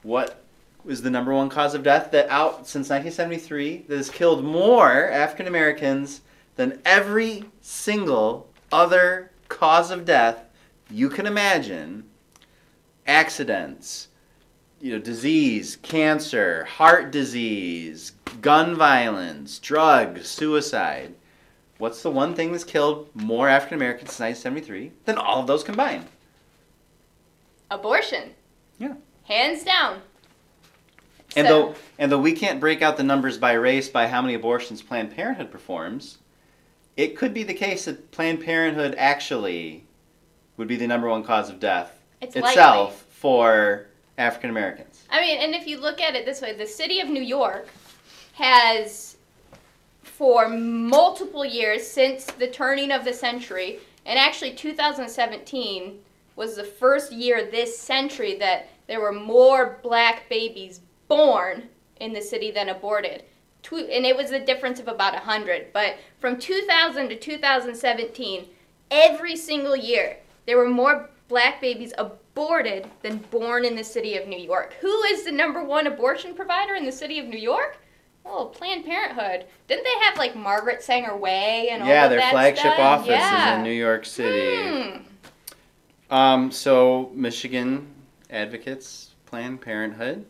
What 0.03 0.43
is 0.87 1.03
the 1.03 1.11
number 1.11 1.35
one 1.35 1.51
cause 1.51 1.75
of 1.75 1.83
death 1.83 2.11
that 2.13 2.29
out 2.31 2.67
since 2.67 2.89
1973 2.89 3.85
that 3.89 3.97
has 3.97 4.09
killed 4.09 4.43
more 4.43 5.11
African 5.11 5.47
Americans 5.47 6.23
than 6.57 6.81
every 6.85 7.45
single 7.61 8.49
other 8.73 9.31
cause 9.49 9.91
of 9.91 10.05
death 10.05 10.45
you 10.91 11.11
can 11.11 11.27
imagine? 11.27 12.05
Accidents, 13.07 14.08
you 14.81 14.93
know, 14.93 14.99
disease, 14.99 15.77
cancer, 15.83 16.65
heart 16.65 17.11
disease, 17.11 18.13
gun 18.41 18.75
violence, 18.77 19.59
drugs, 19.59 20.29
suicide. 20.29 21.15
What's 21.79 22.03
the 22.03 22.11
one 22.11 22.35
thing 22.35 22.53
that's 22.53 22.65
killed 22.65 23.09
more 23.15 23.49
African 23.49 23.77
Americans 23.79 24.11
since 24.13 24.21
1973 24.45 24.93
than 25.05 25.17
all 25.19 25.41
of 25.41 25.47
those 25.47 25.63
combined? 25.65 26.07
Abortion. 27.71 28.35
Yeah. 28.79 28.95
Hands 29.25 29.63
down. 29.63 30.01
And 31.37 31.47
So- 31.47 31.53
though 31.71 31.75
and 31.99 32.11
though 32.11 32.19
we 32.19 32.33
can't 32.33 32.61
break 32.61 32.81
out 32.83 32.97
the 32.97 33.03
numbers 33.03 33.37
by 33.37 33.53
race 33.53 33.89
by 33.89 34.07
how 34.09 34.23
many 34.23 34.35
abortions 34.35 34.81
Planned 34.83 35.15
Parenthood 35.15 35.51
performs, 35.51 36.19
it 36.97 37.17
could 37.17 37.35
be 37.35 37.43
the 37.43 37.55
case 37.55 37.85
that 37.85 38.11
Planned 38.11 38.43
Parenthood 38.45 38.95
actually 38.97 39.85
would 40.57 40.69
be 40.69 40.77
the 40.77 40.87
number 40.87 41.09
one 41.09 41.23
cause 41.23 41.51
of 41.51 41.61
death 41.61 42.01
It's 42.21 42.35
itself 42.35 42.89
likely. 42.91 43.05
for 43.11 43.87
African 44.19 44.51
Americans. 44.51 45.05
I 45.09 45.21
mean, 45.21 45.39
and 45.39 45.55
if 45.55 45.67
you 45.67 45.81
look 45.81 46.01
at 46.01 46.15
it 46.15 46.27
this 46.27 46.43
way, 46.43 46.53
the 46.53 46.67
city 46.67 47.01
of 47.01 47.09
New 47.09 47.23
York 47.23 47.69
has, 48.35 49.17
for 50.03 50.49
multiple 50.49 51.45
years 51.45 51.87
since 51.87 52.25
the 52.25 52.49
turning 52.49 52.91
of 52.91 53.05
the 53.05 53.13
century, 53.13 53.79
and 54.05 54.19
actually 54.19 54.55
2017 54.55 56.01
was 56.35 56.57
the 56.57 56.65
first 56.65 57.13
year 57.13 57.49
this 57.51 57.79
century 57.79 58.37
that 58.39 58.69
there 58.89 59.01
were 59.01 59.13
more 59.13 59.79
black 59.83 60.29
babies 60.29 60.81
born 61.07 61.69
in 62.01 62.13
the 62.13 62.21
city 62.21 62.51
than 62.51 62.69
aborted. 62.69 63.23
And 63.71 64.07
it 64.07 64.17
was 64.17 64.31
a 64.31 64.45
difference 64.45 64.81
of 64.81 64.89
about 64.89 65.13
100. 65.13 65.73
But 65.73 65.97
from 66.21 66.39
2000 66.39 67.09
to 67.09 67.17
2017, 67.17 68.47
every 68.91 69.37
single 69.37 69.77
year, 69.77 70.17
there 70.47 70.57
were 70.57 70.69
more 70.69 71.11
black 71.29 71.61
babies 71.61 71.93
aborted 71.99 72.19
than 73.03 73.19
born 73.31 73.65
in 73.65 73.75
the 73.75 73.85
city 73.85 74.17
of 74.17 74.29
New 74.29 74.39
York. 74.39 74.75
Who 74.81 75.03
is 75.05 75.25
the 75.25 75.33
number 75.33 75.63
one 75.63 75.87
abortion 75.87 76.35
provider 76.35 76.75
in 76.75 76.85
the 76.85 76.93
city 76.93 77.19
of 77.19 77.27
New 77.27 77.39
York? 77.39 77.79
Oh, 78.25 78.47
Planned 78.47 78.85
Parenthood. 78.85 79.47
Didn't 79.67 79.85
they 79.85 80.05
have 80.05 80.19
like 80.19 80.37
Margaret 80.37 80.83
Sanger 80.83 81.17
Way 81.17 81.69
and 81.71 81.83
all 81.83 81.89
that? 81.89 81.95
yeah, 81.95 82.09
their 82.09 82.31
flagship 82.31 82.75
stuff? 82.75 82.79
office 82.79 83.09
yeah. 83.09 83.53
is 83.53 83.59
in 83.59 83.65
New 83.65 83.73
York 83.73 84.05
City. 84.05 84.97
Hmm. 86.11 86.15
Um, 86.15 86.51
so 86.51 87.11
Michigan 87.15 87.89
advocates 88.31 89.15
Planned 89.27 89.61
Parenthood. 89.61 90.25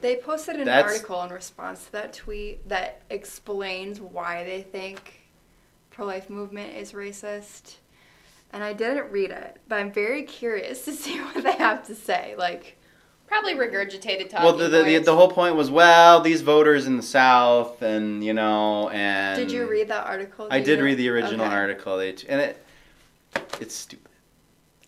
They 0.00 0.16
posted 0.16 0.56
an 0.56 0.64
That's- 0.64 0.92
article 0.92 1.22
in 1.22 1.30
response 1.30 1.84
to 1.86 1.92
that 1.92 2.12
tweet 2.12 2.68
that 2.68 3.02
explains 3.10 4.00
why 4.00 4.44
they 4.44 4.62
think 4.62 5.20
pro-life 5.90 6.30
movement 6.30 6.76
is 6.76 6.92
racist. 6.92 7.76
And 8.52 8.62
I 8.62 8.72
didn't 8.72 9.10
read 9.10 9.30
it, 9.30 9.58
but 9.68 9.78
I'm 9.78 9.92
very 9.92 10.22
curious 10.24 10.84
to 10.84 10.92
see 11.02 11.18
what 11.20 11.42
they 11.42 11.52
have 11.52 11.86
to 11.86 11.94
say. 11.94 12.34
Like, 12.36 12.78
Probably 13.32 13.54
regurgitated 13.54 14.28
talking 14.28 14.44
Well, 14.44 14.56
the, 14.58 14.68
the, 14.68 14.82
the, 14.82 14.98
the 14.98 15.16
whole 15.16 15.30
point 15.30 15.56
was, 15.56 15.70
well, 15.70 16.20
these 16.20 16.42
voters 16.42 16.86
in 16.86 16.98
the 16.98 17.02
South, 17.02 17.80
and 17.80 18.22
you 18.22 18.34
know, 18.34 18.90
and 18.90 19.38
did 19.38 19.50
you 19.50 19.66
read 19.66 19.88
that 19.88 20.06
article? 20.06 20.48
I 20.50 20.60
did 20.60 20.78
you- 20.78 20.84
read 20.84 20.98
the 20.98 21.08
original 21.08 21.46
okay. 21.46 21.54
article. 21.54 21.98
And 21.98 22.20
it, 22.28 22.66
it's 23.58 23.74
stupid. 23.74 24.10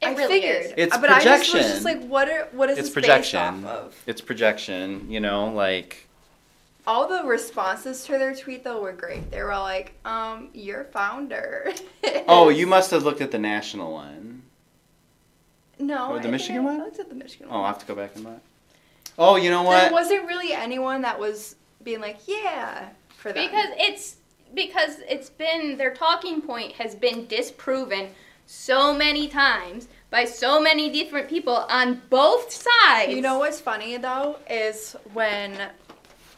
It 0.02 0.08
I 0.08 0.12
really 0.12 0.28
figured, 0.40 0.66
is. 0.66 0.74
It's 0.76 0.94
uh, 0.94 1.00
but 1.00 1.08
I 1.08 1.24
just 1.24 1.40
was 1.40 1.50
projection. 1.52 1.72
just 1.72 1.84
like, 1.86 2.06
what 2.06 2.28
are 2.28 2.48
what 2.52 2.68
is 2.68 2.76
It's 2.76 2.88
this 2.88 2.92
projection. 2.94 3.62
based 3.62 3.66
off 3.66 3.84
of? 3.86 4.02
It's 4.06 4.20
projection. 4.20 5.10
You 5.10 5.20
know, 5.20 5.50
like 5.50 6.03
All 6.86 7.08
the 7.08 7.24
responses 7.24 8.04
to 8.04 8.12
their 8.12 8.34
tweet 8.34 8.62
though 8.64 8.80
were 8.80 8.92
great. 8.92 9.30
They 9.30 9.42
were 9.42 9.52
all 9.52 9.62
like, 9.62 9.94
um, 10.04 10.50
your 10.52 10.84
founder. 10.84 11.72
oh, 12.28 12.50
you 12.50 12.66
must 12.66 12.90
have 12.90 13.04
looked 13.04 13.20
at 13.20 13.30
the 13.30 13.38
national 13.38 13.92
one. 13.92 14.42
No. 15.78 16.10
Or 16.12 16.18
I 16.18 16.22
the 16.22 16.28
Michigan 16.28 16.56
think 16.56 16.68
I 16.68 16.72
one? 16.76 16.84
looked 16.84 16.98
at 16.98 17.08
the 17.08 17.14
Michigan 17.14 17.48
Oh, 17.50 17.60
I'll 17.60 17.66
have 17.66 17.78
to 17.78 17.86
go 17.86 17.94
back 17.94 18.14
and 18.16 18.24
look. 18.24 18.40
Oh, 19.18 19.36
you 19.36 19.50
know 19.50 19.62
what? 19.62 19.80
There 19.80 19.92
wasn't 19.92 20.26
really 20.26 20.52
anyone 20.52 21.02
that 21.02 21.18
was 21.18 21.56
being 21.82 22.00
like, 22.00 22.18
yeah, 22.26 22.88
for 23.16 23.32
them. 23.32 23.46
Because 23.46 23.68
it's 23.78 24.16
because 24.54 24.98
it's 25.08 25.30
been 25.30 25.76
their 25.76 25.94
talking 25.94 26.40
point 26.40 26.72
has 26.72 26.94
been 26.94 27.26
disproven 27.26 28.10
so 28.46 28.94
many 28.94 29.26
times 29.26 29.88
by 30.10 30.24
so 30.24 30.60
many 30.60 30.90
different 30.90 31.28
people 31.28 31.54
on 31.68 32.00
both 32.10 32.52
sides. 32.52 33.12
You 33.12 33.20
know 33.20 33.38
what's 33.38 33.60
funny 33.60 33.96
though 33.96 34.36
is 34.48 34.96
when 35.12 35.70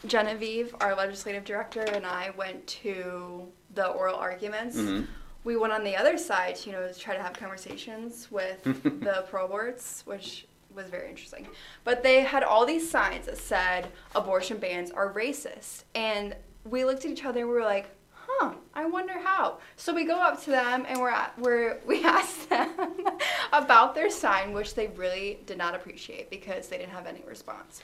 Genevieve, 0.07 0.75
our 0.81 0.95
legislative 0.95 1.43
director, 1.43 1.81
and 1.81 2.05
I 2.05 2.31
went 2.37 2.65
to 2.67 3.47
the 3.73 3.87
oral 3.87 4.15
arguments. 4.15 4.77
Mhm. 4.77 5.07
We 5.43 5.55
went 5.55 5.71
on 5.73 5.83
the 5.83 5.95
other 5.95 6.17
side, 6.17 6.57
you 6.65 6.71
know, 6.71 6.87
to 6.87 6.97
try 6.97 7.15
to 7.15 7.21
have 7.21 7.33
conversations 7.33 8.29
with 8.31 8.63
the 8.63 9.25
pro 9.29 9.47
aborts, 9.47 10.05
which 10.05 10.47
was 10.73 10.87
very 10.87 11.09
interesting. 11.09 11.47
But 11.83 12.03
they 12.03 12.21
had 12.21 12.43
all 12.43 12.65
these 12.65 12.89
signs 12.89 13.25
that 13.27 13.37
said 13.37 13.91
abortion 14.15 14.57
bans 14.57 14.91
are 14.91 15.11
racist, 15.13 15.83
and 15.95 16.35
we 16.65 16.83
looked 16.85 17.05
at 17.05 17.11
each 17.11 17.23
other 17.25 17.39
and 17.39 17.49
we 17.49 17.55
were 17.55 17.63
like, 17.63 17.89
"Huh, 18.13 18.53
I 18.73 18.85
wonder 18.85 19.17
how." 19.19 19.59
So 19.77 19.93
we 19.93 20.03
go 20.03 20.19
up 20.19 20.43
to 20.43 20.49
them 20.51 20.85
and 20.87 20.99
we're 20.99 21.09
at, 21.09 21.37
we're 21.39 21.79
we 21.85 22.03
asked 22.03 22.49
them 22.49 22.69
about 23.53 23.95
their 23.95 24.09
sign, 24.09 24.53
which 24.53 24.75
they 24.75 24.87
really 24.87 25.39
did 25.45 25.57
not 25.57 25.73
appreciate 25.75 26.29
because 26.29 26.67
they 26.67 26.77
didn't 26.77 26.91
have 26.91 27.07
any 27.07 27.23
response. 27.25 27.81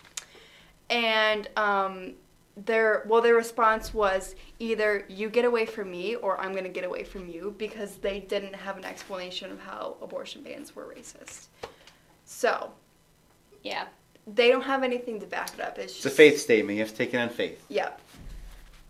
And 0.94 1.50
um, 1.58 2.14
their 2.56 3.04
well, 3.08 3.22
their 3.22 3.34
response 3.34 3.94
was 3.94 4.36
either 4.60 5.06
you 5.10 5.28
get 5.30 5.44
away 5.44 5.66
from 5.66 5.90
me 5.90 6.16
or 6.16 6.40
I'm 6.40 6.54
gonna 6.54 6.70
get 6.70 6.84
away 6.86 7.04
from 7.04 7.28
you 7.28 7.56
because 7.58 7.96
they 7.96 8.20
didn't 8.20 8.54
have 8.54 8.78
an 8.78 8.86
explanation 8.86 9.52
of 9.52 9.60
how 9.60 9.98
abortion 10.04 10.44
bans 10.44 10.76
were 10.76 10.94
racist. 10.96 11.48
So 12.26 12.72
Yeah. 13.64 13.88
they 14.28 14.50
don't 14.50 14.62
have 14.62 14.84
anything 14.84 15.20
to 15.20 15.26
back 15.26 15.50
it 15.56 15.62
up. 15.62 15.80
It's, 15.80 15.96
It's 15.98 16.06
a 16.06 16.10
faith 16.12 16.40
statement. 16.40 16.78
You 16.78 16.84
have 16.84 16.92
to 16.92 16.98
take 16.98 17.14
it 17.14 17.18
on 17.18 17.30
faith. 17.30 17.64
Yep. 17.70 18.00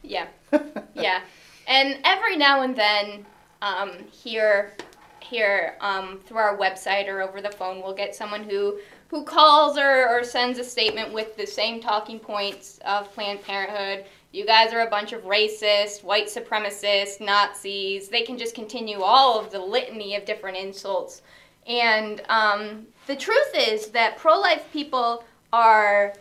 Yeah. 0.03 0.27
Yeah. 0.93 1.21
And 1.67 1.99
every 2.03 2.35
now 2.35 2.61
and 2.63 2.75
then, 2.75 3.25
um, 3.61 3.91
here, 4.11 4.73
here, 5.21 5.75
um, 5.79 6.19
through 6.25 6.37
our 6.37 6.57
website 6.57 7.07
or 7.07 7.21
over 7.21 7.41
the 7.41 7.49
phone, 7.49 7.81
we'll 7.81 7.95
get 7.95 8.13
someone 8.13 8.43
who 8.43 8.77
who 9.13 9.23
calls 9.23 9.78
or, 9.78 10.10
or 10.10 10.23
sends 10.23 10.58
a 10.58 10.63
statement 10.63 11.13
with 11.13 11.38
the 11.38 11.45
same 11.45 11.80
talking 11.80 12.17
points 12.17 12.80
of 12.84 13.13
Planned 13.13 13.43
Parenthood. 13.43 14.06
You 14.32 14.43
guys 14.43 14.73
are 14.73 14.88
a 14.88 14.89
bunch 14.89 15.13
of 15.13 15.21
racist, 15.21 16.04
white 16.04 16.26
supremacists, 16.26 17.21
Nazis. 17.21 18.10
They 18.10 18.23
can 18.23 18.39
just 18.39 18.56
continue 18.56 19.02
all 19.02 19.39
of 19.39 19.52
the 19.52 19.60
litany 19.60 20.15
of 20.15 20.26
different 20.26 20.58
insults. 20.58 21.21
And 21.67 22.23
um, 22.28 22.88
the 23.06 23.15
truth 23.15 23.52
is 23.56 23.89
that 23.89 24.17
pro 24.17 24.39
life 24.39 24.67
people 24.73 25.23
are 25.54 26.15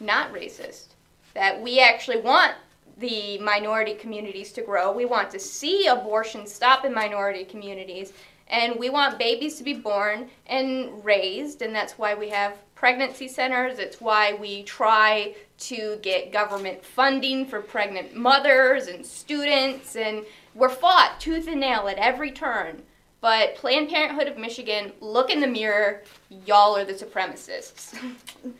not 0.00 0.32
racist. 0.32 0.86
That 1.34 1.62
we 1.62 1.78
actually 1.78 2.22
want 2.22 2.54
the 2.98 3.38
minority 3.38 3.94
communities 3.94 4.50
to 4.54 4.62
grow. 4.62 4.90
We 4.90 5.04
want 5.04 5.30
to 5.30 5.38
see 5.38 5.86
abortion 5.86 6.48
stop 6.48 6.84
in 6.84 6.92
minority 6.92 7.44
communities. 7.44 8.12
And 8.52 8.78
we 8.78 8.90
want 8.90 9.18
babies 9.18 9.56
to 9.56 9.64
be 9.64 9.72
born 9.72 10.28
and 10.46 11.04
raised. 11.04 11.62
And 11.62 11.74
that's 11.74 11.94
why 11.98 12.14
we 12.14 12.28
have 12.28 12.58
pregnancy 12.74 13.26
centers. 13.26 13.78
It's 13.78 14.00
why 14.00 14.34
we 14.34 14.62
try 14.62 15.34
to 15.60 15.98
get 16.02 16.32
government 16.32 16.84
funding 16.84 17.46
for 17.46 17.62
pregnant 17.62 18.14
mothers 18.14 18.88
and 18.88 19.04
students. 19.04 19.96
And 19.96 20.26
we're 20.54 20.68
fought 20.68 21.18
tooth 21.18 21.48
and 21.48 21.60
nail 21.60 21.88
at 21.88 21.96
every 21.96 22.30
turn. 22.30 22.82
But 23.22 23.54
Planned 23.54 23.88
Parenthood 23.88 24.28
of 24.28 24.36
Michigan, 24.36 24.92
look 25.00 25.30
in 25.30 25.40
the 25.40 25.46
mirror. 25.46 26.02
Y'all 26.44 26.76
are 26.76 26.84
the 26.84 26.92
supremacists. 26.92 27.98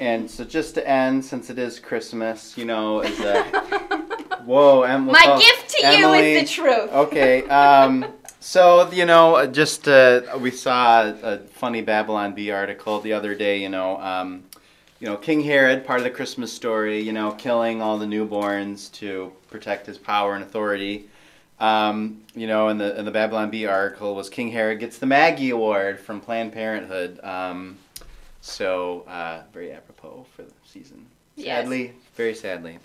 And 0.00 0.30
so, 0.30 0.44
just 0.44 0.76
to 0.76 0.88
end, 0.88 1.22
since 1.22 1.50
it 1.50 1.58
is 1.58 1.78
Christmas, 1.78 2.56
you 2.56 2.64
know, 2.64 3.02
is 3.02 3.20
a 3.20 3.42
whoa, 4.44 4.82
Em- 4.82 5.04
My 5.04 5.24
oh, 5.26 5.38
gift 5.38 5.68
to 5.76 5.86
Emily- 5.86 6.32
you 6.32 6.38
is 6.38 6.48
the 6.48 6.54
truth. 6.54 6.90
Okay. 6.90 7.46
Um, 7.48 8.06
so 8.40 8.90
you 8.90 9.06
know, 9.06 9.46
just 9.46 9.86
uh, 9.86 10.22
we 10.40 10.50
saw 10.50 11.04
a 11.22 11.38
funny 11.38 11.82
Babylon 11.82 12.34
Bee 12.34 12.50
article 12.50 13.00
the 13.00 13.12
other 13.12 13.34
day. 13.34 13.58
You 13.62 13.68
know, 13.68 14.00
um, 14.00 14.44
you 14.98 15.06
know, 15.06 15.16
King 15.16 15.42
Herod, 15.42 15.86
part 15.86 16.00
of 16.00 16.04
the 16.04 16.10
Christmas 16.10 16.52
story. 16.52 17.00
You 17.00 17.12
know, 17.12 17.32
killing 17.32 17.80
all 17.80 17.98
the 17.98 18.06
newborns 18.06 18.90
to 18.94 19.32
protect 19.48 19.86
his 19.86 19.98
power 19.98 20.34
and 20.34 20.42
authority. 20.42 21.08
Um, 21.60 22.22
you 22.34 22.46
know, 22.46 22.68
in 22.68 22.78
the 22.78 22.98
in 22.98 23.04
the 23.04 23.10
Babylon 23.10 23.50
Bee 23.50 23.66
article 23.66 24.14
was 24.14 24.30
King 24.30 24.50
Herod 24.50 24.80
gets 24.80 24.98
the 24.98 25.06
Maggie 25.06 25.50
Award 25.50 26.00
from 26.00 26.20
Planned 26.20 26.52
Parenthood. 26.52 27.20
Um, 27.22 27.76
so 28.40 29.02
uh, 29.02 29.42
very 29.52 29.70
apropos 29.72 30.26
for 30.34 30.42
the 30.42 30.52
season. 30.64 31.06
Yes. 31.36 31.62
Sadly, 31.62 31.92
very 32.16 32.34
sadly. 32.34 32.78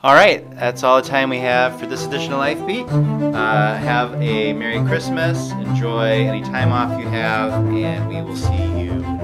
All 0.00 0.14
right, 0.14 0.48
that's 0.52 0.84
all 0.84 1.02
the 1.02 1.08
time 1.08 1.28
we 1.28 1.38
have 1.38 1.80
for 1.80 1.86
this 1.86 2.06
edition 2.06 2.32
of 2.32 2.38
Life 2.38 2.64
Beat. 2.68 2.86
Uh, 2.86 3.74
have 3.74 4.14
a 4.22 4.52
Merry 4.52 4.80
Christmas. 4.86 5.50
Enjoy 5.50 6.04
any 6.04 6.40
time 6.40 6.70
off 6.70 7.00
you 7.00 7.08
have, 7.08 7.52
and 7.52 8.08
we 8.08 8.22
will 8.22 8.36
see 8.36 8.80
you 8.80 9.17